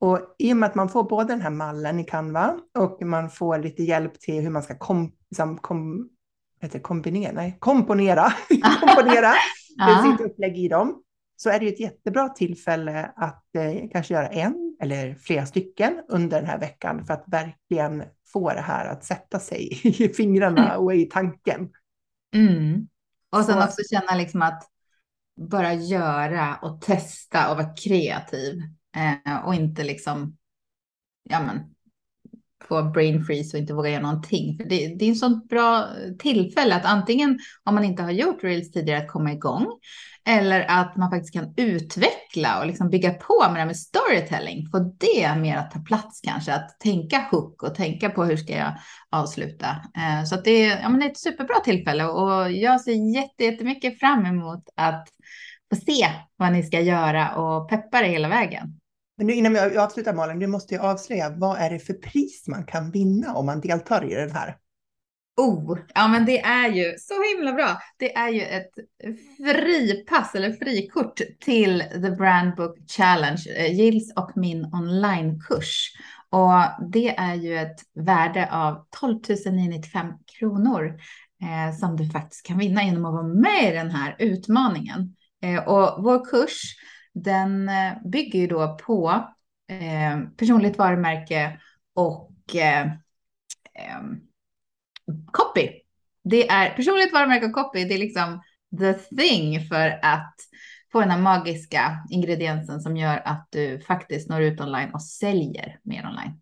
Och 0.00 0.20
i 0.38 0.52
och 0.52 0.56
med 0.56 0.66
att 0.66 0.74
man 0.74 0.88
får 0.88 1.04
både 1.04 1.28
den 1.28 1.40
här 1.40 1.50
mallen 1.50 2.00
i 2.00 2.04
Canva 2.04 2.54
och 2.78 3.02
man 3.02 3.30
får 3.30 3.58
lite 3.58 3.82
hjälp 3.82 4.20
till 4.20 4.42
hur 4.42 4.50
man 4.50 4.62
ska 4.62 4.78
kom, 4.78 5.12
liksom, 5.30 5.58
kom, 5.58 6.08
heter 6.66 6.78
kombinera, 6.78 7.32
nej, 7.32 7.56
komponera, 7.58 8.32
komponera 8.80 9.32
sitt 10.02 10.26
upplägg 10.26 10.58
i 10.58 10.68
dem, 10.68 11.02
så 11.36 11.50
är 11.50 11.58
det 11.58 11.66
ju 11.66 11.72
ett 11.72 11.80
jättebra 11.80 12.28
tillfälle 12.28 13.12
att 13.16 13.54
eh, 13.56 13.90
kanske 13.92 14.14
göra 14.14 14.28
en 14.28 14.76
eller 14.80 15.14
flera 15.14 15.46
stycken 15.46 16.02
under 16.08 16.40
den 16.40 16.50
här 16.50 16.58
veckan 16.58 17.06
för 17.06 17.14
att 17.14 17.24
verkligen 17.26 18.04
få 18.32 18.48
det 18.52 18.60
här 18.60 18.86
att 18.86 19.04
sätta 19.04 19.38
sig 19.38 19.68
i 19.82 20.08
fingrarna 20.08 20.76
och 20.76 20.94
i 20.94 21.04
tanken. 21.04 21.70
Mm. 22.34 22.88
Och 23.30 23.44
sen 23.44 23.54
så. 23.54 23.64
också 23.64 23.82
känna 23.90 24.14
liksom 24.18 24.42
att 24.42 24.68
bara 25.36 25.74
göra 25.74 26.56
och 26.62 26.80
testa 26.80 27.50
och 27.50 27.56
vara 27.56 27.74
kreativ 27.74 28.62
eh, 28.96 29.46
och 29.46 29.54
inte 29.54 29.84
liksom 29.84 30.36
ja 31.22 31.40
men, 31.40 31.74
få 32.68 32.82
brain 32.82 33.24
freeze 33.24 33.56
och 33.56 33.60
inte 33.60 33.74
våga 33.74 33.90
göra 33.90 34.02
någonting. 34.02 34.56
För 34.56 34.64
det, 34.64 34.94
det 34.98 35.04
är 35.04 35.08
en 35.08 35.16
sånt 35.16 35.48
bra 35.48 35.88
tillfälle 36.18 36.74
att 36.74 36.84
antingen 36.84 37.38
om 37.64 37.74
man 37.74 37.84
inte 37.84 38.02
har 38.02 38.10
gjort 38.10 38.44
reels 38.44 38.70
tidigare 38.70 38.98
att 38.98 39.08
komma 39.08 39.32
igång 39.32 39.66
eller 40.24 40.64
att 40.68 40.96
man 40.96 41.10
faktiskt 41.10 41.34
kan 41.34 41.54
utveckla 41.56 42.60
och 42.60 42.66
liksom 42.66 42.90
bygga 42.90 43.14
på 43.14 43.42
med 43.42 43.54
det 43.54 43.58
här 43.58 43.66
med 43.66 43.76
storytelling. 43.76 44.66
Få 44.70 44.78
det 44.78 45.36
mer 45.36 45.56
att 45.56 45.70
ta 45.70 45.78
plats 45.78 46.20
kanske, 46.20 46.54
att 46.54 46.80
tänka 46.80 47.28
hook 47.30 47.62
och 47.62 47.74
tänka 47.74 48.10
på 48.10 48.24
hur 48.24 48.36
ska 48.36 48.52
jag 48.52 48.72
avsluta. 49.10 49.66
Eh, 49.96 50.24
så 50.24 50.34
att 50.34 50.44
det, 50.44 50.64
är, 50.64 50.80
ja, 50.80 50.88
men 50.88 51.00
det 51.00 51.06
är 51.06 51.10
ett 51.10 51.18
superbra 51.18 51.60
tillfälle 51.64 52.04
och 52.04 52.52
jag 52.52 52.80
ser 52.80 53.14
jättemycket 53.40 53.98
fram 53.98 54.26
emot 54.26 54.64
att 54.76 55.08
få 55.74 55.80
se 55.80 56.08
vad 56.36 56.52
ni 56.52 56.62
ska 56.62 56.80
göra 56.80 57.34
och 57.34 57.68
peppa 57.68 58.00
det 58.00 58.08
hela 58.08 58.28
vägen. 58.28 58.78
Men 59.16 59.26
nu 59.26 59.32
innan 59.32 59.52
vi 59.52 59.76
avslutar 59.78 60.14
Malin, 60.14 60.38
du 60.38 60.46
måste 60.46 60.74
ju 60.74 60.80
avslöja 60.80 61.30
vad 61.30 61.58
är 61.58 61.70
det 61.70 61.78
för 61.78 61.94
pris 61.94 62.44
man 62.48 62.64
kan 62.64 62.90
vinna 62.90 63.34
om 63.34 63.46
man 63.46 63.60
deltar 63.60 64.12
i 64.12 64.14
den 64.14 64.30
här? 64.30 64.56
Oh, 65.36 65.78
ja 65.94 66.08
men 66.08 66.24
det 66.24 66.40
är 66.40 66.68
ju 66.68 66.94
så 66.98 67.14
himla 67.34 67.52
bra. 67.52 67.78
Det 67.98 68.14
är 68.14 68.28
ju 68.28 68.40
ett 68.42 68.70
fripass 69.46 70.34
eller 70.34 70.52
frikort 70.52 71.20
till 71.40 71.84
The 71.92 72.10
Brand 72.10 72.56
Book 72.56 72.78
Challenge, 72.96 73.42
eh, 73.56 73.74
Gills 73.74 74.12
och 74.16 74.30
min 74.34 74.64
onlinekurs. 74.64 75.92
Och 76.30 76.88
det 76.92 77.16
är 77.16 77.34
ju 77.34 77.58
ett 77.58 77.80
värde 77.94 78.48
av 78.52 78.86
12 79.00 79.18
995 79.46 80.06
kronor 80.38 81.00
eh, 81.42 81.76
som 81.78 81.96
du 81.96 82.10
faktiskt 82.10 82.46
kan 82.46 82.58
vinna 82.58 82.84
genom 82.84 83.04
att 83.04 83.12
vara 83.12 83.34
med 83.34 83.72
i 83.72 83.76
den 83.76 83.90
här 83.90 84.16
utmaningen. 84.18 85.16
Eh, 85.42 85.68
och 85.68 86.04
vår 86.04 86.24
kurs 86.24 86.62
den 87.14 87.68
eh, 87.68 87.92
bygger 88.04 88.38
ju 88.38 88.46
då 88.46 88.76
på 88.76 89.24
eh, 89.68 90.20
personligt 90.36 90.78
varumärke 90.78 91.60
och 91.94 92.56
eh, 92.56 92.86
ehm, 93.74 94.20
copy. 95.32 95.68
Det 96.24 96.48
är 96.48 96.70
personligt 96.76 97.12
varumärke 97.12 97.46
och 97.46 97.52
copy. 97.52 97.84
Det 97.84 97.94
är 97.94 97.98
liksom 97.98 98.42
the 98.78 98.94
thing 98.94 99.68
för 99.68 99.98
att 100.02 100.34
få 100.92 101.00
den 101.00 101.10
här 101.10 101.20
magiska 101.20 102.06
ingrediensen 102.10 102.80
som 102.80 102.96
gör 102.96 103.22
att 103.24 103.48
du 103.50 103.80
faktiskt 103.80 104.28
når 104.28 104.42
ut 104.42 104.60
online 104.60 104.90
och 104.92 105.02
säljer 105.02 105.78
mer 105.82 106.06
online. 106.06 106.40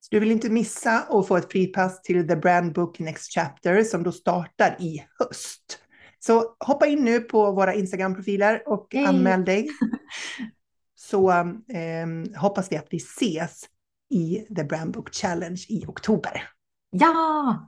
Så 0.00 0.08
du 0.10 0.20
vill 0.20 0.32
inte 0.32 0.50
missa 0.50 0.90
att 0.90 1.28
få 1.28 1.36
ett 1.36 1.52
fripass 1.52 2.02
till 2.02 2.28
The 2.28 2.36
Brand 2.36 2.72
Book 2.72 2.98
Next 2.98 3.34
Chapter 3.34 3.82
som 3.82 4.02
då 4.02 4.12
startar 4.12 4.76
i 4.80 5.04
höst. 5.18 5.83
Så 6.26 6.44
hoppa 6.60 6.86
in 6.86 7.04
nu 7.04 7.20
på 7.20 7.52
våra 7.52 7.74
Instagram-profiler 7.74 8.62
och 8.66 8.86
hey. 8.90 9.04
anmäl 9.04 9.44
dig. 9.44 9.68
Så 10.96 11.30
eh, 11.30 12.36
hoppas 12.36 12.72
vi 12.72 12.76
att 12.76 12.86
vi 12.90 12.96
ses 12.96 13.64
i 14.10 14.46
The 14.56 14.64
Brand 14.64 14.92
Book 14.92 15.14
Challenge 15.14 15.60
i 15.68 15.84
oktober. 15.86 16.42
Ja! 16.90 17.66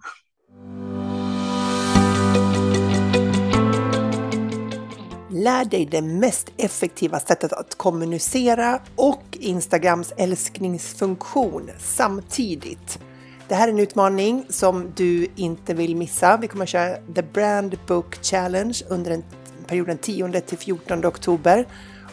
Lär 5.31 5.65
dig 5.65 5.89
det 5.91 6.03
mest 6.03 6.53
effektiva 6.57 7.21
sättet 7.21 7.53
att 7.53 7.75
kommunicera 7.75 8.81
och 8.97 9.25
Instagrams 9.33 10.13
älskningsfunktion 10.17 11.71
samtidigt. 11.79 13.06
Det 13.49 13.55
här 13.55 13.69
är 13.69 13.73
en 13.73 13.79
utmaning 13.79 14.47
som 14.49 14.93
du 14.97 15.27
inte 15.37 15.75
vill 15.75 15.97
missa. 15.97 16.37
Vi 16.37 16.49
kommer 16.49 16.65
att 16.65 16.69
köra 16.69 16.97
The 17.15 17.23
Brand 17.23 17.79
Book 17.87 18.25
Challenge 18.25 18.83
under 18.89 19.11
en 19.11 19.25
perioden 19.67 19.99
10 19.99 20.41
till 20.41 20.59
14 20.59 21.07
oktober. 21.07 21.67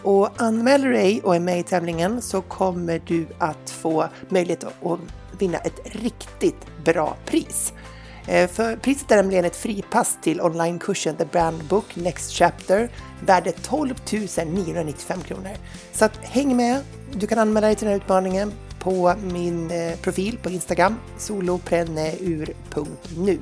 Och 0.03 0.41
anmäler 0.41 0.87
du 0.87 0.93
dig 0.93 1.21
och 1.23 1.35
är 1.35 1.39
med 1.39 1.59
i 1.59 1.63
tävlingen 1.63 2.21
så 2.21 2.41
kommer 2.41 3.01
du 3.05 3.27
att 3.37 3.69
få 3.69 4.05
möjlighet 4.29 4.63
att 4.63 4.99
vinna 5.39 5.57
ett 5.57 5.79
riktigt 5.83 6.85
bra 6.85 7.17
pris. 7.25 7.73
Eh, 8.27 8.49
för 8.49 8.75
priset 8.75 9.11
är 9.11 9.15
nämligen 9.15 9.45
ett 9.45 9.55
fripass 9.55 10.17
till 10.21 10.41
onlinekursen 10.41 11.15
The 11.15 11.25
Brand 11.25 11.63
Book 11.63 11.95
Next 11.95 12.31
Chapter 12.31 12.89
värde 13.25 13.51
12 13.51 13.93
995 14.45 15.21
kronor. 15.21 15.51
Så 15.93 16.05
att 16.05 16.17
häng 16.21 16.57
med! 16.57 16.81
Du 17.11 17.27
kan 17.27 17.39
anmäla 17.39 17.67
dig 17.67 17.75
till 17.75 17.85
den 17.85 17.93
här 17.93 18.01
utmaningen 18.03 18.51
på 18.83 19.13
min 19.31 19.71
eh, 19.71 19.95
profil 20.01 20.37
på 20.43 20.49
Instagram, 20.49 20.95
solopreneur.nu. 21.17 23.39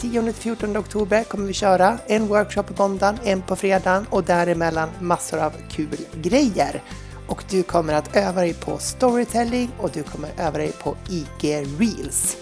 10-14 0.00 0.78
oktober 0.78 1.24
kommer 1.24 1.46
vi 1.46 1.52
köra 1.52 1.98
en 2.06 2.28
workshop 2.28 2.62
på 2.62 2.82
måndagen, 2.82 3.18
en 3.24 3.42
på 3.42 3.56
fredagen 3.56 4.06
och 4.10 4.24
däremellan 4.24 4.88
massor 5.00 5.38
av 5.38 5.52
kul 5.70 5.98
grejer. 6.22 6.82
Och 7.28 7.44
du 7.50 7.62
kommer 7.62 7.94
att 7.94 8.16
öva 8.16 8.40
dig 8.40 8.54
på 8.54 8.78
storytelling 8.78 9.70
och 9.78 9.90
du 9.90 10.02
kommer 10.02 10.30
öva 10.38 10.58
dig 10.58 10.72
på 10.72 10.96
IG 11.08 11.66
Reels. 11.78 12.36